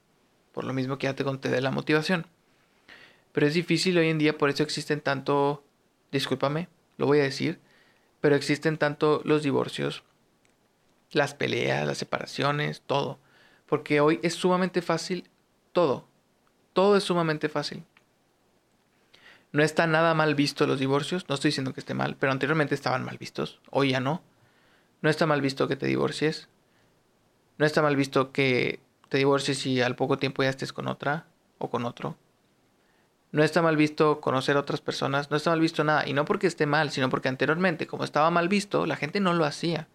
por 0.54 0.64
lo 0.64 0.74
mismo 0.74 0.98
que 0.98 1.08
ya 1.08 1.16
te 1.16 1.24
conté 1.24 1.50
de 1.50 1.62
la 1.62 1.72
motivación. 1.72 2.26
Pero 3.32 3.48
es 3.48 3.54
difícil 3.54 3.98
hoy 3.98 4.10
en 4.10 4.20
día, 4.20 4.38
por 4.38 4.50
eso 4.50 4.64
existen 4.64 5.02
tanto, 5.02 5.64
discúlpame, 6.12 6.68
lo 6.98 7.08
voy 7.08 7.20
a 7.20 7.24
decir, 7.24 7.60
pero 8.22 8.36
existen 8.36 8.78
tanto 8.78 9.22
los 9.26 9.44
divorcios, 9.44 10.04
las 11.12 11.34
peleas, 11.34 11.88
las 11.88 11.98
separaciones, 11.98 12.82
todo. 12.86 13.20
Porque 13.66 14.02
hoy 14.02 14.20
es 14.24 14.36
sumamente 14.36 14.82
fácil 14.82 15.30
todo. 15.72 16.08
Todo 16.74 16.98
es 16.98 17.04
sumamente 17.04 17.50
fácil. 17.50 17.84
No 19.52 19.64
está 19.64 19.88
nada 19.88 20.14
mal 20.14 20.36
visto 20.36 20.66
los 20.68 20.80
divorcios, 20.80 21.26
no 21.30 21.36
estoy 21.36 21.50
diciendo 21.50 21.74
que 21.74 21.80
esté 21.80 21.94
mal, 21.94 22.18
pero 22.20 22.32
anteriormente 22.32 22.76
estaban 22.76 23.04
mal 23.04 23.18
vistos, 23.18 23.60
hoy 23.70 23.92
ya 23.92 24.00
no. 24.00 24.24
No 25.04 25.10
está 25.10 25.26
mal 25.26 25.42
visto 25.42 25.68
que 25.68 25.76
te 25.76 25.86
divorcies. 25.86 26.48
No 27.58 27.66
está 27.66 27.82
mal 27.82 27.98
visto 27.98 28.32
que 28.32 28.80
te 29.10 29.18
divorcies 29.18 29.66
y 29.66 29.82
al 29.82 29.98
poco 29.98 30.18
tiempo 30.18 30.44
ya 30.44 30.50
estés 30.50 30.72
con 30.72 30.88
otra 30.88 31.26
o 31.58 31.70
con 31.70 31.84
otro. 31.84 32.16
No 33.34 33.44
está 33.44 33.62
mal 33.62 33.76
visto 33.76 34.22
conocer 34.22 34.56
a 34.56 34.62
otras 34.62 34.80
personas, 34.80 35.30
no 35.30 35.36
está 35.36 35.50
mal 35.50 35.60
visto 35.60 35.84
nada. 35.84 36.08
Y 36.08 36.14
no 36.14 36.24
porque 36.24 36.48
esté 36.48 36.66
mal, 36.68 36.90
sino 36.90 37.10
porque 37.10 37.28
anteriormente, 37.28 37.86
como 37.86 38.06
estaba 38.06 38.32
mal 38.32 38.48
visto, 38.48 38.86
la 38.86 38.96
gente 38.96 39.20
no 39.20 39.34
lo 39.34 39.44
hacía. 39.44 39.90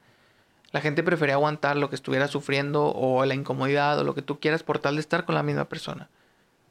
La 0.72 0.82
gente 0.82 1.02
prefería 1.02 1.36
aguantar 1.36 1.78
lo 1.78 1.88
que 1.88 1.96
estuviera 1.96 2.28
sufriendo 2.28 2.92
o 2.92 3.24
la 3.24 3.34
incomodidad 3.34 3.98
o 3.98 4.04
lo 4.04 4.14
que 4.14 4.20
tú 4.20 4.38
quieras 4.38 4.62
por 4.62 4.78
tal 4.78 4.96
de 4.96 5.00
estar 5.00 5.24
con 5.24 5.34
la 5.34 5.42
misma 5.42 5.70
persona. 5.70 6.10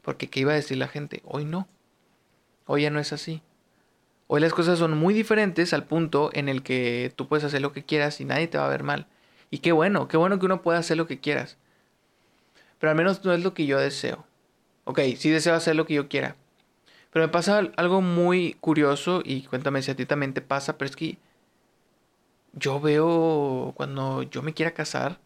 Porque 0.02 0.30
¿qué 0.30 0.40
iba 0.40 0.52
a 0.52 0.54
decir 0.54 0.78
la 0.78 0.86
gente? 0.86 1.22
Hoy 1.24 1.44
no. 1.44 1.66
Hoy 2.66 2.82
ya 2.82 2.90
no 2.90 3.00
es 3.00 3.12
así. 3.12 3.42
Hoy 4.28 4.40
las 4.40 4.52
cosas 4.54 4.78
son 4.78 4.96
muy 4.96 5.14
diferentes 5.14 5.72
al 5.72 5.84
punto 5.84 6.30
en 6.32 6.48
el 6.48 6.62
que 6.62 7.12
tú 7.16 7.26
puedes 7.26 7.44
hacer 7.44 7.62
lo 7.62 7.72
que 7.72 7.84
quieras 7.84 8.20
y 8.20 8.24
nadie 8.24 8.46
te 8.46 8.58
va 8.58 8.66
a 8.66 8.70
ver 8.70 8.84
mal. 8.84 9.06
Y 9.50 9.58
qué 9.58 9.72
bueno, 9.72 10.06
qué 10.06 10.16
bueno 10.16 10.38
que 10.38 10.46
uno 10.46 10.62
pueda 10.62 10.78
hacer 10.78 10.96
lo 10.96 11.06
que 11.06 11.18
quieras. 11.18 11.56
Pero 12.78 12.90
al 12.90 12.96
menos 12.96 13.24
no 13.24 13.32
es 13.32 13.42
lo 13.42 13.54
que 13.54 13.66
yo 13.66 13.78
deseo. 13.78 14.24
Ok, 14.84 15.00
sí 15.16 15.30
deseo 15.30 15.54
hacer 15.54 15.76
lo 15.76 15.86
que 15.86 15.94
yo 15.94 16.08
quiera, 16.08 16.36
pero 17.12 17.26
me 17.26 17.32
pasa 17.32 17.58
algo 17.76 18.00
muy 18.00 18.56
curioso 18.60 19.22
y 19.24 19.42
cuéntame 19.42 19.82
si 19.82 19.90
a 19.90 19.96
ti 19.96 20.06
también 20.06 20.34
te 20.34 20.40
pasa, 20.40 20.78
pero 20.78 20.88
es 20.88 20.96
que 20.96 21.18
yo 22.54 22.80
veo 22.80 23.72
cuando 23.76 24.22
yo 24.22 24.42
me 24.42 24.54
quiera 24.54 24.72
casar, 24.72 25.18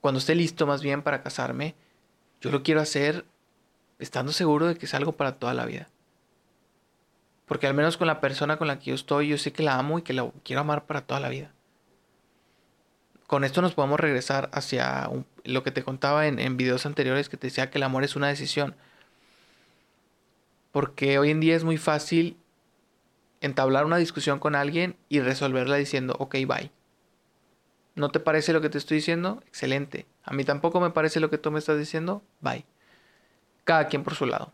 cuando 0.00 0.18
esté 0.18 0.34
listo 0.34 0.66
más 0.66 0.82
bien 0.82 1.02
para 1.02 1.22
casarme, 1.22 1.74
yo 2.40 2.50
lo 2.50 2.62
quiero 2.62 2.80
hacer 2.80 3.24
estando 3.98 4.32
seguro 4.32 4.66
de 4.66 4.76
que 4.76 4.86
es 4.86 4.94
algo 4.94 5.12
para 5.12 5.32
toda 5.38 5.52
la 5.52 5.66
vida. 5.66 5.88
Porque 7.46 7.66
al 7.66 7.74
menos 7.74 7.96
con 7.96 8.06
la 8.06 8.20
persona 8.20 8.56
con 8.56 8.68
la 8.68 8.78
que 8.78 8.86
yo 8.86 8.94
estoy, 8.94 9.28
yo 9.28 9.38
sé 9.38 9.52
que 9.52 9.62
la 9.62 9.78
amo 9.78 9.98
y 9.98 10.02
que 10.02 10.12
la 10.12 10.30
quiero 10.44 10.60
amar 10.60 10.86
para 10.86 11.02
toda 11.02 11.20
la 11.20 11.28
vida. 11.28 11.52
Con 13.26 13.44
esto 13.44 13.62
nos 13.62 13.74
podemos 13.74 14.00
regresar 14.00 14.50
hacia 14.52 15.10
lo 15.44 15.62
que 15.62 15.70
te 15.70 15.82
contaba 15.82 16.26
en, 16.26 16.38
en 16.38 16.56
videos 16.56 16.86
anteriores 16.86 17.28
que 17.28 17.36
te 17.36 17.48
decía 17.48 17.70
que 17.70 17.78
el 17.78 17.84
amor 17.84 18.04
es 18.04 18.16
una 18.16 18.28
decisión. 18.28 18.74
Porque 20.72 21.18
hoy 21.18 21.30
en 21.30 21.40
día 21.40 21.56
es 21.56 21.64
muy 21.64 21.78
fácil 21.78 22.36
entablar 23.40 23.84
una 23.84 23.98
discusión 23.98 24.38
con 24.38 24.54
alguien 24.54 24.96
y 25.08 25.20
resolverla 25.20 25.76
diciendo, 25.76 26.16
ok, 26.18 26.36
bye. 26.46 26.70
¿No 27.94 28.08
te 28.08 28.18
parece 28.18 28.52
lo 28.52 28.60
que 28.60 28.70
te 28.70 28.78
estoy 28.78 28.96
diciendo? 28.96 29.42
Excelente. 29.46 30.06
A 30.24 30.32
mí 30.32 30.44
tampoco 30.44 30.80
me 30.80 30.90
parece 30.90 31.20
lo 31.20 31.30
que 31.30 31.38
tú 31.38 31.50
me 31.50 31.58
estás 31.58 31.78
diciendo. 31.78 32.22
Bye. 32.40 32.64
Cada 33.64 33.86
quien 33.86 34.02
por 34.02 34.14
su 34.14 34.26
lado. 34.26 34.52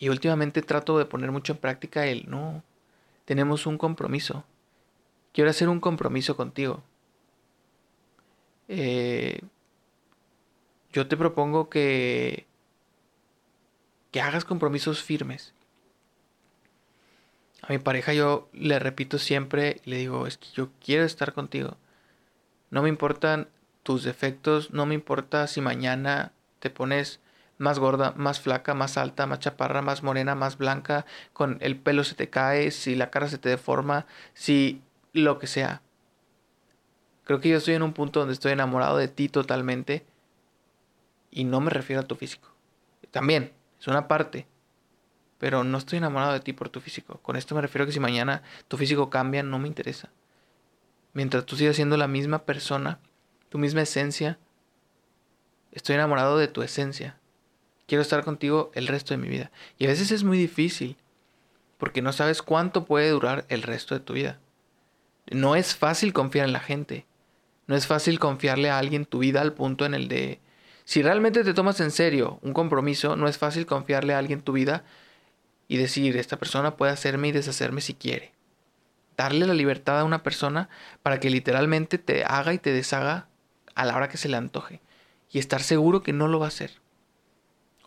Y 0.00 0.08
últimamente 0.08 0.62
trato 0.62 0.98
de 0.98 1.04
poner 1.04 1.30
mucho 1.30 1.52
en 1.52 1.58
práctica 1.60 2.06
el, 2.06 2.28
no, 2.28 2.64
tenemos 3.24 3.66
un 3.66 3.78
compromiso. 3.78 4.44
Quiero 5.32 5.50
hacer 5.50 5.68
un 5.68 5.78
compromiso 5.78 6.36
contigo. 6.36 6.82
Eh, 8.66 9.40
yo 10.92 11.06
te 11.06 11.16
propongo 11.16 11.70
que 11.70 12.46
que 14.10 14.20
hagas 14.20 14.44
compromisos 14.44 15.02
firmes. 15.02 15.54
A 17.62 17.72
mi 17.72 17.78
pareja 17.78 18.12
yo 18.12 18.48
le 18.52 18.78
repito 18.78 19.18
siempre, 19.18 19.80
le 19.84 19.96
digo, 19.96 20.26
es 20.26 20.38
que 20.38 20.48
yo 20.54 20.70
quiero 20.84 21.04
estar 21.04 21.32
contigo. 21.32 21.76
No 22.70 22.82
me 22.82 22.88
importan 22.88 23.48
tus 23.82 24.02
defectos, 24.02 24.72
no 24.72 24.86
me 24.86 24.94
importa 24.94 25.46
si 25.46 25.60
mañana 25.60 26.32
te 26.58 26.70
pones 26.70 27.20
más 27.60 27.78
gorda, 27.78 28.14
más 28.16 28.40
flaca, 28.40 28.72
más 28.72 28.96
alta, 28.96 29.26
más 29.26 29.38
chaparra, 29.38 29.82
más 29.82 30.02
morena, 30.02 30.34
más 30.34 30.56
blanca, 30.56 31.04
con 31.34 31.58
el 31.60 31.76
pelo 31.76 32.04
se 32.04 32.14
te 32.14 32.30
cae, 32.30 32.70
si 32.70 32.94
la 32.94 33.10
cara 33.10 33.28
se 33.28 33.36
te 33.36 33.50
deforma, 33.50 34.06
si 34.32 34.80
lo 35.12 35.38
que 35.38 35.46
sea. 35.46 35.82
Creo 37.24 37.38
que 37.38 37.50
yo 37.50 37.58
estoy 37.58 37.74
en 37.74 37.82
un 37.82 37.92
punto 37.92 38.20
donde 38.20 38.32
estoy 38.32 38.52
enamorado 38.52 38.96
de 38.96 39.08
ti 39.08 39.28
totalmente 39.28 40.06
y 41.30 41.44
no 41.44 41.60
me 41.60 41.70
refiero 41.70 42.00
a 42.00 42.06
tu 42.06 42.16
físico. 42.16 42.48
También, 43.10 43.52
es 43.78 43.86
una 43.88 44.08
parte, 44.08 44.46
pero 45.36 45.62
no 45.62 45.76
estoy 45.76 45.98
enamorado 45.98 46.32
de 46.32 46.40
ti 46.40 46.54
por 46.54 46.70
tu 46.70 46.80
físico. 46.80 47.18
Con 47.18 47.36
esto 47.36 47.54
me 47.54 47.60
refiero 47.60 47.84
a 47.84 47.86
que 47.86 47.92
si 47.92 48.00
mañana 48.00 48.42
tu 48.68 48.78
físico 48.78 49.10
cambia, 49.10 49.42
no 49.42 49.58
me 49.58 49.68
interesa. 49.68 50.08
Mientras 51.12 51.44
tú 51.44 51.56
sigas 51.56 51.76
siendo 51.76 51.98
la 51.98 52.08
misma 52.08 52.46
persona, 52.46 53.00
tu 53.50 53.58
misma 53.58 53.82
esencia, 53.82 54.38
estoy 55.72 55.96
enamorado 55.96 56.38
de 56.38 56.48
tu 56.48 56.62
esencia, 56.62 57.19
quiero 57.90 58.02
estar 58.02 58.22
contigo 58.22 58.70
el 58.74 58.86
resto 58.86 59.14
de 59.14 59.18
mi 59.18 59.28
vida. 59.28 59.50
Y 59.76 59.84
a 59.84 59.88
veces 59.88 60.12
es 60.12 60.22
muy 60.22 60.38
difícil, 60.38 60.96
porque 61.76 62.02
no 62.02 62.12
sabes 62.12 62.40
cuánto 62.40 62.84
puede 62.84 63.10
durar 63.10 63.46
el 63.48 63.62
resto 63.62 63.96
de 63.96 64.00
tu 64.00 64.12
vida. 64.12 64.38
No 65.28 65.56
es 65.56 65.74
fácil 65.74 66.12
confiar 66.12 66.46
en 66.46 66.52
la 66.52 66.60
gente. 66.60 67.04
No 67.66 67.74
es 67.74 67.88
fácil 67.88 68.20
confiarle 68.20 68.70
a 68.70 68.78
alguien 68.78 69.06
tu 69.06 69.18
vida 69.18 69.40
al 69.40 69.54
punto 69.54 69.86
en 69.86 69.94
el 69.94 70.06
de... 70.06 70.38
Si 70.84 71.02
realmente 71.02 71.42
te 71.42 71.52
tomas 71.52 71.80
en 71.80 71.90
serio 71.90 72.38
un 72.42 72.52
compromiso, 72.52 73.16
no 73.16 73.26
es 73.26 73.38
fácil 73.38 73.66
confiarle 73.66 74.14
a 74.14 74.18
alguien 74.18 74.42
tu 74.42 74.52
vida 74.52 74.84
y 75.66 75.76
decir, 75.76 76.16
esta 76.16 76.38
persona 76.38 76.76
puede 76.76 76.92
hacerme 76.92 77.26
y 77.26 77.32
deshacerme 77.32 77.80
si 77.80 77.94
quiere. 77.94 78.30
Darle 79.16 79.48
la 79.48 79.54
libertad 79.54 79.98
a 79.98 80.04
una 80.04 80.22
persona 80.22 80.68
para 81.02 81.18
que 81.18 81.28
literalmente 81.28 81.98
te 81.98 82.22
haga 82.22 82.54
y 82.54 82.58
te 82.58 82.72
deshaga 82.72 83.26
a 83.74 83.84
la 83.84 83.96
hora 83.96 84.08
que 84.08 84.16
se 84.16 84.28
le 84.28 84.36
antoje. 84.36 84.80
Y 85.28 85.40
estar 85.40 85.60
seguro 85.60 86.04
que 86.04 86.12
no 86.12 86.28
lo 86.28 86.38
va 86.38 86.44
a 86.44 86.48
hacer 86.50 86.80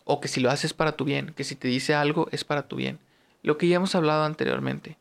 o 0.06 0.20
que 0.20 0.28
si 0.28 0.39
lo 0.39 0.50
haces 0.50 0.74
para 0.74 0.94
tu 0.94 1.06
bien, 1.06 1.34
que 1.36 1.44
si 1.44 1.56
te 1.56 1.68
dice 1.68 1.94
algo 1.94 2.28
es 2.32 2.44
para 2.44 2.68
tu 2.68 2.76
bien. 2.76 3.00
Lo 3.42 3.58
que 3.58 3.68
ya 3.68 3.78
hemos 3.78 3.96
hablado 3.96 4.24
anteriormente. 4.24 4.98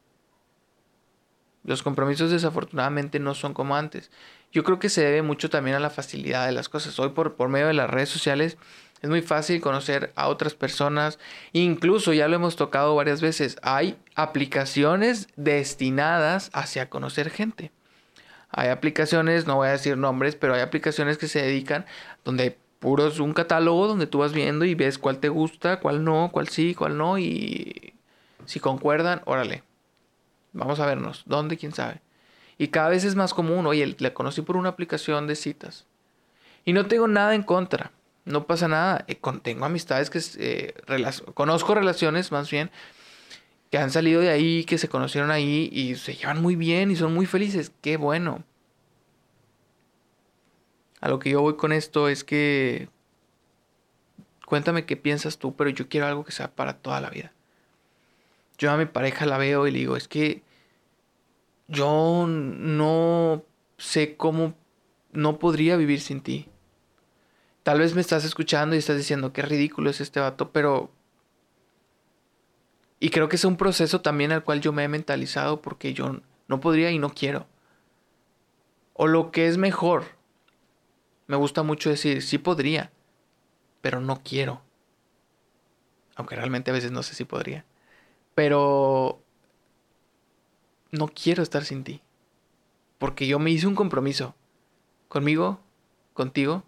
Los 1.65 1.83
compromisos 1.83 2.31
desafortunadamente 2.31 3.21
no 3.21 3.35
son 3.35 3.55
como 3.55 3.77
antes. 3.77 4.11
Yo 4.51 4.65
creo 4.65 4.79
que 4.79 4.89
se 4.89 5.03
debe 5.03 5.23
mucho 5.23 5.49
también 5.49 5.77
a 5.77 5.81
la 5.81 5.91
facilidad 5.91 6.47
de 6.47 6.53
las 6.53 6.69
cosas. 6.69 6.99
Hoy 6.99 7.11
por, 7.11 7.35
por 7.35 7.49
medio 7.49 7.69
de 7.69 7.75
las 7.75 7.89
redes 7.89 8.09
sociales 8.09 8.59
es 9.01 9.11
muy 9.11 9.23
fácil 9.23 9.61
conocer 9.61 10.13
a 10.17 10.29
otras 10.29 10.55
personas. 10.55 11.19
Incluso 11.53 12.13
ya 12.13 12.29
lo 12.29 12.37
hemos 12.37 12.57
tocado 12.57 12.95
varias 12.95 13.21
veces. 13.21 13.57
Hay 13.63 13.97
aplicaciones 14.15 15.29
destinadas 15.37 16.51
hacia 16.53 16.91
conocer 16.91 17.31
gente. 17.31 17.73
Hay 18.51 18.69
aplicaciones, 18.69 19.47
no 19.47 19.57
voy 19.57 19.69
a 19.69 19.73
decir 19.73 19.97
nombres, 19.97 20.37
pero 20.37 20.55
hay 20.55 20.61
aplicaciones 20.61 21.17
que 21.17 21.27
se 21.27 21.41
dedican 21.41 21.87
donde 22.25 22.59
puro 22.83 23.07
es 23.07 23.21
un 23.21 23.33
catálogo 23.33 23.87
donde 23.87 24.09
tú 24.09 24.19
vas 24.19 24.33
viendo 24.33 24.65
y 24.65 24.75
ves 24.75 24.99
cuál 24.99 25.19
te 25.19 25.29
gusta, 25.29 25.79
cuál 25.79 26.05
no, 26.05 26.31
cuál 26.33 26.49
sí, 26.49 26.75
cuál 26.75 26.99
no 26.99 27.17
y 27.17 27.95
si 28.45 28.59
concuerdan, 28.59 29.23
órale. 29.25 29.63
Vamos 30.53 30.81
a 30.81 30.87
vernos. 30.87 31.23
¿Dónde? 31.25 31.57
¿Quién 31.57 31.73
sabe? 31.73 32.03
Y 32.59 32.69
cada 32.69 32.89
vez 32.89 33.05
es 33.05 33.15
más 33.15 33.33
común. 33.33 33.65
Oye, 33.67 33.97
la 33.99 34.13
conocí 34.13 34.43
por 34.43 34.57
una 34.57 34.71
aplicación 34.71 35.27
de 35.27 35.37
citas. 35.37 35.87
Y 36.65 36.73
no 36.73 36.87
tengo 36.87 37.07
nada 37.09 37.35
en 37.35 37.45
contra. 37.45 37.93
No 38.25 38.47
pasa 38.47 38.67
nada. 38.69 39.05
Eh, 39.07 39.19
tengo 39.43 39.65
amistades 39.65 40.11
que... 40.11 40.21
Eh, 40.39 40.75
conozco 41.35 41.75
relaciones 41.75 42.33
más 42.33 42.51
bien 42.51 42.71
que 43.71 43.79
han 43.79 43.91
salido 43.91 44.21
de 44.21 44.29
ahí, 44.29 44.65
que 44.65 44.77
se 44.77 44.89
conocieron 44.89 45.31
ahí 45.31 45.71
y 45.73 45.95
se 45.95 46.15
llevan 46.15 46.43
muy 46.43 46.57
bien 46.57 46.91
y 46.91 46.97
son 46.97 47.15
muy 47.15 47.25
felices. 47.25 47.73
Qué 47.81 47.97
bueno. 47.97 48.45
A 51.03 51.09
lo 51.09 51.19
que 51.19 51.31
yo 51.31 51.43
voy 51.43 51.57
con 51.57 51.73
esto 51.73 52.09
es 52.09 52.23
que 52.23 52.89
cuéntame 54.47 54.87
qué 54.87 54.97
piensas 54.97 55.37
tú, 55.37 55.57
pero 55.57 55.69
yo 55.69 55.89
quiero 55.89 56.07
algo 56.07 56.25
que 56.25 56.31
sea 56.31 56.55
para 56.55 56.75
toda 56.79 57.01
la 57.01 57.11
vida. 57.11 57.33
Yo 58.57 58.71
a 58.71 58.77
mi 58.77 58.87
pareja 58.87 59.27
la 59.27 59.37
veo 59.37 59.67
y 59.67 59.73
le 59.73 59.81
digo, 59.81 59.97
es 59.97 60.07
que 60.07 60.45
yo 61.67 62.27
no 62.29 63.43
sé 63.79 64.17
cómo 64.17 64.55
no 65.11 65.41
podría 65.41 65.77
vivir 65.77 66.01
sin 66.01 66.21
ti. 66.21 66.49
Tal 67.65 67.81
vez 67.81 67.97
me 67.97 68.01
estás 68.01 68.25
escuchando 68.25 68.77
y 68.77 68.79
estás 68.79 68.97
diciendo 68.97 69.33
qué 69.33 69.43
ridículo 69.43 69.91
es 69.91 70.01
este 70.01 70.21
vato, 70.21 70.53
pero... 70.53 70.93
Y 73.01 73.11
creo 73.11 73.29
que 73.29 73.35
es 73.35 73.45
un 73.45 73.57
proceso 73.57 74.03
también 74.03 74.31
al 74.31 74.45
cual 74.45 74.61
yo 74.61 74.73
me 74.73 74.85
he 74.85 74.89
mentalizado 74.89 75.63
porque 75.63 75.95
yo 75.95 76.21
no 76.47 76.61
podría 76.61 76.93
y 76.93 77.01
no 77.01 77.13
quiero. 77.13 77.49
O 78.93 79.09
lo 79.09 79.33
que 79.33 79.49
es 79.49 79.59
mejor, 79.59 80.22
me 81.27 81.37
gusta 81.37 81.63
mucho 81.63 81.91
decir, 81.91 82.23
sí 82.23 82.39
podría, 82.39 82.91
pero 83.81 84.01
no 84.01 84.23
quiero. 84.23 84.63
Aunque 86.17 86.37
realmente 86.37 86.71
a 86.71 86.75
veces 86.75 86.93
no 86.93 87.03
sé 87.03 87.15
si 87.15 87.25
podría. 87.25 87.65
Pero 88.35 89.23
no 90.91 91.09
quiero 91.09 91.43
estar 91.43 91.65
sin 91.65 91.85
ti. 91.85 92.03
Porque 92.99 93.27
yo 93.27 93.39
me 93.39 93.51
hice 93.51 93.67
un 93.67 93.75
compromiso. 93.75 94.35
Conmigo, 95.09 95.61
contigo, 96.13 96.65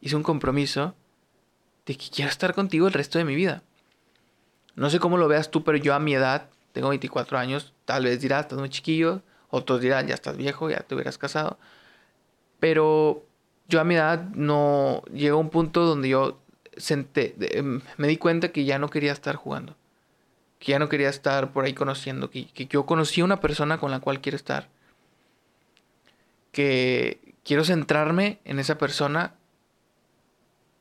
hice 0.00 0.16
un 0.16 0.22
compromiso 0.22 0.94
de 1.86 1.96
que 1.96 2.10
quiero 2.10 2.30
estar 2.30 2.54
contigo 2.54 2.86
el 2.86 2.92
resto 2.92 3.18
de 3.18 3.24
mi 3.24 3.34
vida. 3.34 3.62
No 4.74 4.90
sé 4.90 4.98
cómo 4.98 5.16
lo 5.16 5.28
veas 5.28 5.50
tú, 5.50 5.64
pero 5.64 5.78
yo 5.78 5.94
a 5.94 5.98
mi 5.98 6.14
edad, 6.14 6.48
tengo 6.72 6.88
24 6.88 7.38
años, 7.38 7.74
tal 7.84 8.04
vez 8.04 8.20
dirás, 8.20 8.42
estás 8.42 8.58
muy 8.58 8.70
chiquillo, 8.70 9.22
otros 9.50 9.80
dirán, 9.80 10.06
ya 10.06 10.14
estás 10.14 10.36
viejo, 10.36 10.70
ya 10.70 10.80
te 10.80 10.94
hubieras 10.94 11.18
casado. 11.18 11.58
Pero 12.58 13.26
yo 13.72 13.80
a 13.80 13.84
mi 13.84 13.94
edad 13.94 14.28
no 14.34 15.02
llegó 15.14 15.38
un 15.38 15.48
punto 15.48 15.86
donde 15.86 16.10
yo 16.10 16.38
senté, 16.76 17.34
em, 17.58 17.80
me 17.96 18.06
di 18.06 18.18
cuenta 18.18 18.52
que 18.52 18.66
ya 18.66 18.78
no 18.78 18.90
quería 18.90 19.12
estar 19.12 19.34
jugando, 19.34 19.76
que 20.58 20.72
ya 20.72 20.78
no 20.78 20.90
quería 20.90 21.08
estar 21.08 21.52
por 21.52 21.64
ahí 21.64 21.72
conociendo, 21.72 22.28
que, 22.28 22.48
yo 22.68 22.84
conocí 22.84 23.22
a 23.22 23.24
una 23.24 23.40
persona 23.40 23.78
con 23.78 23.90
la 23.90 24.00
cual 24.00 24.20
quiero 24.20 24.36
estar, 24.36 24.68
que 26.52 27.34
quiero 27.44 27.64
centrarme 27.64 28.40
en 28.44 28.58
esa 28.58 28.76
persona. 28.76 29.36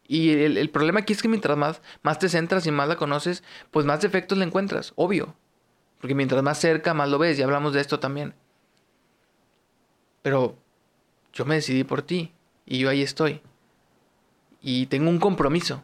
Y 0.06 0.32
el, 0.32 0.70
problema 0.70 1.00
aquí 1.00 1.14
es 1.14 1.22
que 1.22 1.30
mientras 1.30 1.58
más, 1.58 1.82
más 2.04 2.20
te 2.20 2.28
centras 2.28 2.68
y 2.68 2.72
más 2.72 2.90
la 2.90 2.98
conoces, 2.98 3.42
pues 3.72 3.86
más 3.86 4.02
defectos 4.02 4.38
le 4.38 4.44
encuentras, 4.44 4.92
obvio. 4.98 5.34
Porque 6.02 6.14
mientras 6.14 6.44
más 6.44 6.60
cerca, 6.60 6.94
más 6.94 7.08
lo 7.08 7.18
ves, 7.20 7.40
y 7.40 7.42
hablamos 7.42 7.72
de 7.72 7.80
esto 7.80 8.02
también. 8.02 8.34
Pero 10.22 10.58
yo 11.32 11.46
me 11.46 11.56
decidí 11.56 11.86
por 11.86 12.02
ti. 12.02 12.34
Y 12.72 12.78
yo 12.78 12.90
ahí 12.90 13.02
estoy. 13.02 13.42
Y 14.62 14.86
tengo 14.86 15.10
un 15.10 15.20
compromiso. 15.20 15.84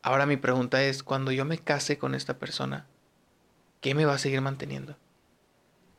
Ahora 0.00 0.26
mi 0.26 0.36
pregunta 0.36 0.80
es, 0.84 1.02
cuando 1.02 1.32
yo 1.32 1.44
me 1.44 1.58
case 1.58 1.98
con 1.98 2.14
esta 2.14 2.38
persona, 2.38 2.86
¿qué 3.80 3.96
me 3.96 4.04
va 4.04 4.14
a 4.14 4.18
seguir 4.18 4.40
manteniendo? 4.42 4.96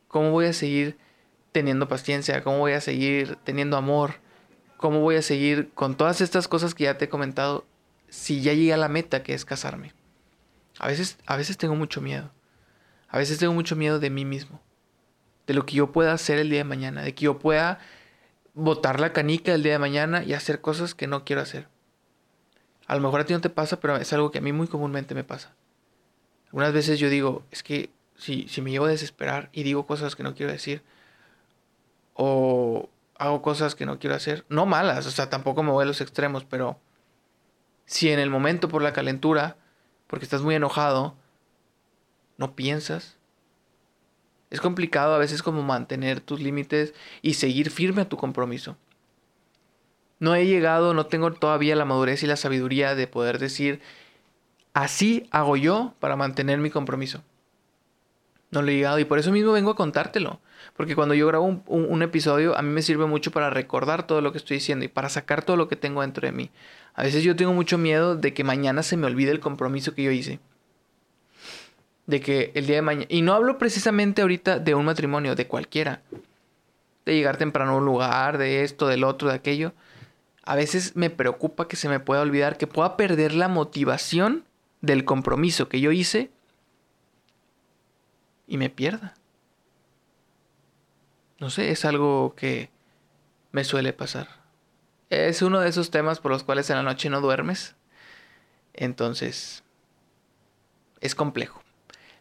¿Cómo 0.08 0.32
voy 0.32 0.46
a 0.46 0.54
seguir 0.54 0.98
teniendo 1.52 1.90
paciencia? 1.90 2.46
¿Cómo 2.46 2.60
voy 2.60 2.72
a 2.72 2.80
seguir 2.80 3.36
teniendo 3.44 3.76
amor? 3.76 4.22
¿Cómo 4.78 5.02
voy 5.02 5.18
a 5.18 5.22
seguir 5.22 5.72
con 5.74 5.98
todas 5.98 6.22
estas 6.22 6.48
cosas 6.48 6.74
que 6.74 6.86
ya 6.86 6.98
te 6.98 7.06
he 7.06 7.10
comentado 7.10 7.66
si 8.08 8.40
ya 8.40 8.54
llegué 8.54 8.72
a 8.72 8.78
la 8.78 8.88
meta 8.88 9.22
que 9.22 9.34
es 9.34 9.44
casarme? 9.44 9.94
A 10.80 10.88
veces, 10.88 11.18
a 11.26 11.36
veces 11.36 11.58
tengo 11.58 11.76
mucho 11.76 12.00
miedo. 12.00 12.32
A 13.10 13.18
veces 13.18 13.38
tengo 13.38 13.54
mucho 13.54 13.76
miedo 13.76 14.00
de 14.00 14.10
mí 14.10 14.24
mismo. 14.24 14.62
De 15.46 15.56
lo 15.56 15.66
que 15.66 15.76
yo 15.76 15.92
pueda 15.92 16.14
hacer 16.14 16.40
el 16.40 16.50
día 16.50 16.60
de 16.60 16.64
mañana. 16.64 17.02
De 17.02 17.14
que 17.14 17.26
yo 17.26 17.38
pueda 17.38 17.80
botar 18.54 19.00
la 19.00 19.14
canica 19.14 19.54
el 19.54 19.64
día 19.64 19.74
de 19.74 19.80
mañana 19.80 20.24
y 20.24 20.34
hacer 20.34 20.62
cosas 20.62 20.96
que 20.96 21.08
no 21.08 21.24
quiero 21.24 21.42
hacer. 21.42 21.68
A 22.88 22.96
lo 22.96 23.02
mejor 23.02 23.22
a 23.22 23.26
ti 23.26 23.34
no 23.34 23.42
te 23.42 23.50
pasa, 23.50 23.80
pero 23.80 23.98
es 23.98 24.12
algo 24.14 24.32
que 24.32 24.40
a 24.40 24.42
mí 24.42 24.52
muy 24.52 24.68
comúnmente 24.68 25.16
me 25.16 25.24
pasa. 25.24 25.56
Algunas 26.48 26.74
veces 26.74 27.00
yo 27.00 27.10
digo, 27.10 27.44
es 27.52 27.64
que 27.64 27.90
si, 28.16 28.48
si 28.50 28.62
me 28.62 28.72
llevo 28.72 28.86
a 28.86 28.90
desesperar 28.90 29.50
y 29.54 29.64
digo 29.64 29.86
cosas 29.86 30.16
que 30.16 30.24
no 30.24 30.36
quiero 30.36 30.52
decir, 30.52 30.84
o 32.14 32.90
hago 33.18 33.42
cosas 33.42 33.76
que 33.76 33.86
no 33.86 34.00
quiero 34.00 34.16
hacer, 34.16 34.46
no 34.50 34.66
malas, 34.66 35.06
o 35.06 35.12
sea, 35.12 35.30
tampoco 35.30 35.64
me 35.64 35.72
voy 35.72 35.84
a 35.84 35.88
los 35.88 36.02
extremos, 36.02 36.44
pero 36.44 36.80
si 37.86 38.10
en 38.10 38.20
el 38.20 38.30
momento 38.30 38.68
por 38.68 38.82
la 38.82 38.94
calentura, 38.94 39.58
porque 40.08 40.26
estás 40.26 40.42
muy 40.42 40.56
enojado, 40.56 41.16
no 42.38 42.56
piensas, 42.56 43.18
es 44.52 44.62
complicado 44.62 45.16
a 45.16 45.18
veces 45.18 45.42
como 45.42 45.64
mantener 45.64 46.20
tus 46.20 46.42
límites 46.42 46.94
y 47.22 47.36
seguir 47.36 47.72
firme 47.72 48.02
a 48.02 48.10
tu 48.10 48.18
compromiso. 48.18 48.78
No 50.20 50.36
he 50.36 50.46
llegado, 50.46 50.94
no 50.94 51.08
tengo 51.08 51.32
todavía 51.34 51.76
la 51.76 51.86
madurez 51.86 52.22
y 52.22 52.28
la 52.28 52.36
sabiduría 52.36 52.94
de 52.94 53.08
poder 53.08 53.40
decir, 53.40 53.82
así 54.74 55.28
hago 55.32 55.56
yo 55.58 55.96
para 56.00 56.18
mantener 56.18 56.60
mi 56.60 56.70
compromiso. 56.70 57.24
No 58.52 58.62
lo 58.62 58.70
he 58.70 58.76
llegado 58.76 59.00
y 59.00 59.06
por 59.06 59.18
eso 59.18 59.32
mismo 59.32 59.54
vengo 59.54 59.72
a 59.72 59.76
contártelo. 59.76 60.42
Porque 60.76 60.96
cuando 60.96 61.16
yo 61.16 61.26
grabo 61.28 61.64
un, 61.66 62.02
episodio, 62.04 62.56
a 62.58 62.62
mí 62.62 62.70
me 62.70 62.82
sirve 62.82 63.06
mucho 63.06 63.32
para 63.32 63.50
recordar 63.50 64.06
todo 64.06 64.22
lo 64.22 64.32
que 64.32 64.38
estoy 64.38 64.58
diciendo 64.58 64.86
y 64.86 64.90
para 64.90 65.10
sacar 65.10 65.44
todo 65.44 65.56
lo 65.56 65.68
que 65.68 65.76
tengo 65.76 66.02
dentro 66.02 66.26
de 66.26 66.34
mí. 66.34 66.52
A 66.94 67.04
veces 67.04 67.24
yo 67.24 67.36
tengo 67.36 67.54
mucho 67.54 67.78
miedo 67.78 68.16
de 68.16 68.34
que 68.34 68.44
mañana 68.44 68.84
se 68.84 68.98
me 68.98 69.08
olvide 69.08 69.32
el 69.32 69.40
compromiso 69.40 69.96
que 69.96 70.04
yo 70.04 70.12
hice. 70.12 70.40
De 72.08 72.20
que 72.20 72.52
el 72.56 72.68
día 72.68 72.78
de 72.78 72.82
mañana... 72.82 73.06
Y 73.10 73.22
no 73.22 73.34
hablo 73.34 73.58
precisamente 73.58 74.22
ahorita 74.22 74.60
de 74.60 74.76
un 74.76 74.86
matrimonio, 74.86 75.36
de 75.36 75.48
cualquiera. 75.48 76.02
De 77.06 77.16
llegar 77.16 77.38
temprano 77.38 77.72
a 77.72 77.78
un 77.78 77.86
lugar, 77.86 78.38
de 78.38 78.64
esto, 78.64 78.88
del 78.88 79.04
otro, 79.04 79.30
de 79.30 79.36
aquello. 79.36 79.74
A 80.44 80.56
veces 80.56 80.96
me 80.96 81.10
preocupa 81.10 81.68
que 81.68 81.76
se 81.76 81.90
me 81.90 82.00
pueda 82.00 82.22
olvidar, 82.22 82.58
que 82.58 82.68
pueda 82.68 82.98
perder 82.98 83.34
la 83.34 83.48
motivación 83.48 84.44
del 84.82 85.06
compromiso 85.06 85.70
que 85.70 85.80
yo 85.80 85.92
hice 85.92 86.32
y 88.48 88.58
me 88.58 88.70
pierda. 88.70 89.14
No 91.40 91.50
sé, 91.50 91.72
es 91.72 91.86
algo 91.86 92.36
que 92.36 92.70
me 93.52 93.64
suele 93.64 93.94
pasar. 93.94 94.28
Es 95.10 95.42
uno 95.42 95.60
de 95.60 95.70
esos 95.70 95.92
temas 95.92 96.20
por 96.20 96.32
los 96.32 96.44
cuales 96.44 96.70
en 96.70 96.78
la 96.78 96.84
noche 96.84 97.10
no 97.10 97.22
duermes. 97.22 97.76
Entonces, 98.74 99.64
es 101.00 101.16
complejo. 101.16 101.61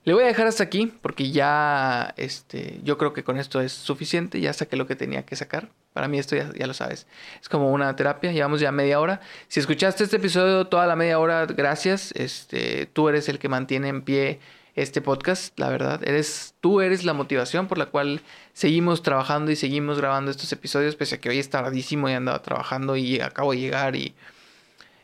Le 0.05 0.15
voy 0.15 0.25
a 0.25 0.29
dejar 0.29 0.47
hasta 0.47 0.65
aquí 0.65 0.93
porque 1.03 1.31
ya, 1.31 2.15
este, 2.17 2.81
yo 2.83 2.97
creo 2.97 3.13
que 3.13 3.23
con 3.23 3.39
esto 3.39 3.61
es 3.61 3.73
suficiente. 3.73 4.41
Ya 4.41 4.53
saqué 4.53 4.77
lo 4.77 4.87
que 4.87 4.97
tenía 4.97 5.27
que 5.27 5.37
sacar. 5.37 5.69
Para 5.93 6.09
mí 6.09 6.19
esto 6.19 6.37
ya, 6.37 6.51
ya, 6.57 6.67
lo 6.67 6.75
sabes. 6.75 7.07
Es 7.41 7.49
como 7.49 7.71
una 7.71 7.95
terapia. 7.97 8.33
Llevamos 8.33 8.61
ya 8.61 8.73
media 8.73 8.99
hora. 9.01 9.21
Si 9.49 9.61
escuchaste 9.61 10.05
este 10.05 10.17
episodio 10.17 10.67
toda 10.67 10.87
la 10.87 10.97
media 10.97 11.19
hora, 11.19 11.45
gracias. 11.47 12.13
Este, 12.13 12.87
tú 12.87 13.09
eres 13.09 13.29
el 13.29 13.39
que 13.39 13.49
mantiene 13.49 13.89
en 13.89 14.03
pie 14.03 14.41
este 14.75 15.03
podcast, 15.03 15.59
la 15.59 15.69
verdad. 15.69 16.03
Eres, 16.03 16.55
tú 16.61 16.81
eres 16.81 17.05
la 17.05 17.13
motivación 17.13 17.69
por 17.69 17.79
la 17.79 17.87
cual 17.87 18.23
seguimos 18.53 19.03
trabajando 19.03 19.51
y 19.51 19.57
seguimos 19.57 19.99
grabando 19.99 20.31
estos 20.31 20.53
episodios, 20.53 20.97
pese 20.97 21.17
a 21.17 21.21
que 21.21 21.29
hoy 21.29 21.39
es 21.39 21.51
tardísimo 21.51 22.09
y 22.09 22.13
andaba 22.13 22.41
trabajando 22.43 22.97
y 22.97 23.21
acabo 23.21 23.53
de 23.53 23.59
llegar 23.59 23.97
y 23.97 24.15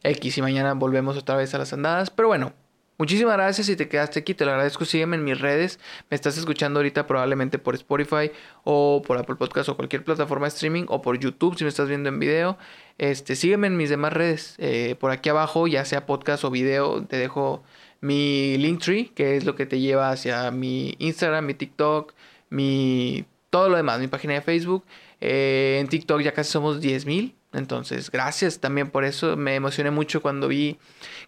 X 0.02 0.38
y 0.38 0.42
mañana 0.42 0.74
volvemos 0.74 1.16
otra 1.16 1.36
vez 1.36 1.54
a 1.54 1.58
las 1.58 1.72
andadas. 1.72 2.10
Pero 2.10 2.28
bueno, 2.28 2.52
muchísimas 2.98 3.34
gracias 3.34 3.66
si 3.66 3.76
te 3.76 3.88
quedaste 3.88 4.20
aquí, 4.20 4.34
te 4.34 4.44
lo 4.44 4.52
agradezco. 4.52 4.84
Sígueme 4.84 5.16
en 5.16 5.24
mis 5.24 5.40
redes. 5.40 5.78
Me 6.10 6.14
estás 6.14 6.36
escuchando 6.38 6.80
ahorita 6.80 7.06
probablemente 7.06 7.58
por 7.58 7.74
Spotify 7.74 8.30
o 8.64 9.02
por 9.06 9.18
Apple 9.18 9.36
Podcast 9.36 9.68
o 9.68 9.76
cualquier 9.76 10.04
plataforma 10.04 10.46
de 10.46 10.48
streaming 10.48 10.84
o 10.88 11.02
por 11.02 11.18
YouTube 11.18 11.56
si 11.56 11.64
me 11.64 11.70
estás 11.70 11.88
viendo 11.88 12.08
en 12.08 12.18
video. 12.18 12.58
Este, 12.98 13.36
sígueme 13.36 13.66
en 13.66 13.76
mis 13.76 13.90
demás 13.90 14.12
redes. 14.12 14.54
Eh, 14.58 14.96
por 14.98 15.10
aquí 15.10 15.28
abajo, 15.28 15.66
ya 15.66 15.84
sea 15.84 16.06
podcast 16.06 16.44
o 16.44 16.50
video, 16.50 17.04
te 17.04 17.16
dejo 17.16 17.62
mi 18.00 18.56
Linktree, 18.58 19.10
que 19.14 19.36
es 19.36 19.44
lo 19.44 19.54
que 19.54 19.66
te 19.66 19.80
lleva 19.80 20.10
hacia 20.10 20.50
mi 20.50 20.94
Instagram, 20.98 21.46
mi 21.46 21.54
TikTok, 21.54 22.14
mi 22.50 23.24
todo 23.50 23.68
lo 23.68 23.76
demás, 23.76 24.00
mi 24.00 24.08
página 24.08 24.34
de 24.34 24.42
Facebook. 24.42 24.84
Eh, 25.20 25.78
en 25.80 25.88
TikTok 25.88 26.20
ya 26.20 26.32
casi 26.32 26.50
somos 26.50 26.80
10.000. 26.80 27.35
Entonces, 27.56 28.10
gracias 28.10 28.60
también 28.60 28.90
por 28.90 29.04
eso. 29.04 29.36
Me 29.36 29.54
emocioné 29.54 29.90
mucho 29.90 30.22
cuando 30.22 30.48
vi 30.48 30.78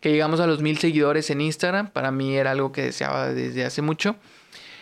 que 0.00 0.10
llegamos 0.10 0.40
a 0.40 0.46
los 0.46 0.62
mil 0.62 0.78
seguidores 0.78 1.30
en 1.30 1.40
Instagram. 1.40 1.90
Para 1.90 2.10
mí 2.10 2.36
era 2.36 2.50
algo 2.52 2.72
que 2.72 2.82
deseaba 2.82 3.28
desde 3.28 3.64
hace 3.64 3.82
mucho. 3.82 4.16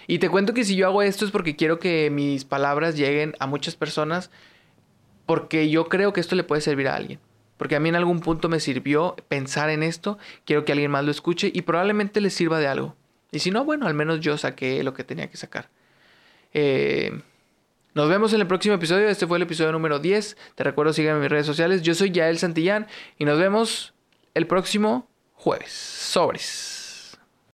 Y 0.06 0.18
te 0.18 0.28
cuento 0.28 0.54
que 0.54 0.64
si 0.64 0.76
yo 0.76 0.87
hago 0.87 1.02
esto 1.02 1.24
es 1.24 1.30
porque 1.30 1.56
quiero 1.56 1.78
que 1.78 2.11
mis 2.11 2.44
palabras 2.44 2.96
lleguen 2.96 3.35
a 3.38 3.46
muchas 3.46 3.76
personas. 3.76 4.30
Porque 5.24 5.70
yo 5.70 5.88
creo 5.88 6.12
que 6.12 6.20
esto 6.20 6.37
le 6.37 6.44
puede 6.44 6.61
servir 6.61 6.88
a 6.88 6.96
alguien. 6.96 7.18
Porque 7.56 7.76
a 7.76 7.80
mí 7.80 7.88
en 7.88 7.96
algún 7.96 8.20
punto 8.20 8.48
me 8.48 8.61
sirvió 8.61 9.16
pensar 9.28 9.70
en 9.70 9.82
esto, 9.82 10.18
quiero 10.44 10.64
que 10.64 10.72
alguien 10.72 10.90
más 10.90 11.04
lo 11.04 11.11
escuche 11.11 11.50
y 11.52 11.62
probablemente 11.62 12.20
le 12.20 12.30
sirva 12.30 12.59
de 12.59 12.68
algo. 12.68 12.94
Y 13.32 13.38
si 13.38 13.50
no, 13.50 13.64
bueno, 13.64 13.87
al 13.87 13.94
menos 13.94 14.20
yo 14.20 14.37
saqué 14.37 14.82
lo 14.82 14.94
que 14.94 15.04
tenía 15.04 15.30
que 15.30 15.37
sacar. 15.37 15.68
Eh, 16.52 17.20
nos 17.96 18.11
vemos 18.11 18.35
en 18.35 18.42
el 18.42 18.46
próximo 18.46 18.74
episodio. 18.74 19.09
Este 19.09 19.26
fue 19.26 19.38
el 19.38 19.44
episodio 19.44 19.72
número 19.72 19.98
10. 19.98 20.37
Te 20.54 20.64
recuerdo, 20.64 20.92
sígueme 20.92 21.16
en 21.16 21.22
mis 21.22 21.30
redes 21.30 21.46
sociales. 21.46 21.80
Yo 21.80 21.94
soy 21.94 22.11
Yael 22.11 22.37
Santillán 22.37 22.88
y 23.16 23.24
nos 23.24 23.38
vemos 23.38 23.94
el 24.35 24.46
próximo 24.46 25.09
jueves. 25.32 25.72
Sobres. 25.72 26.86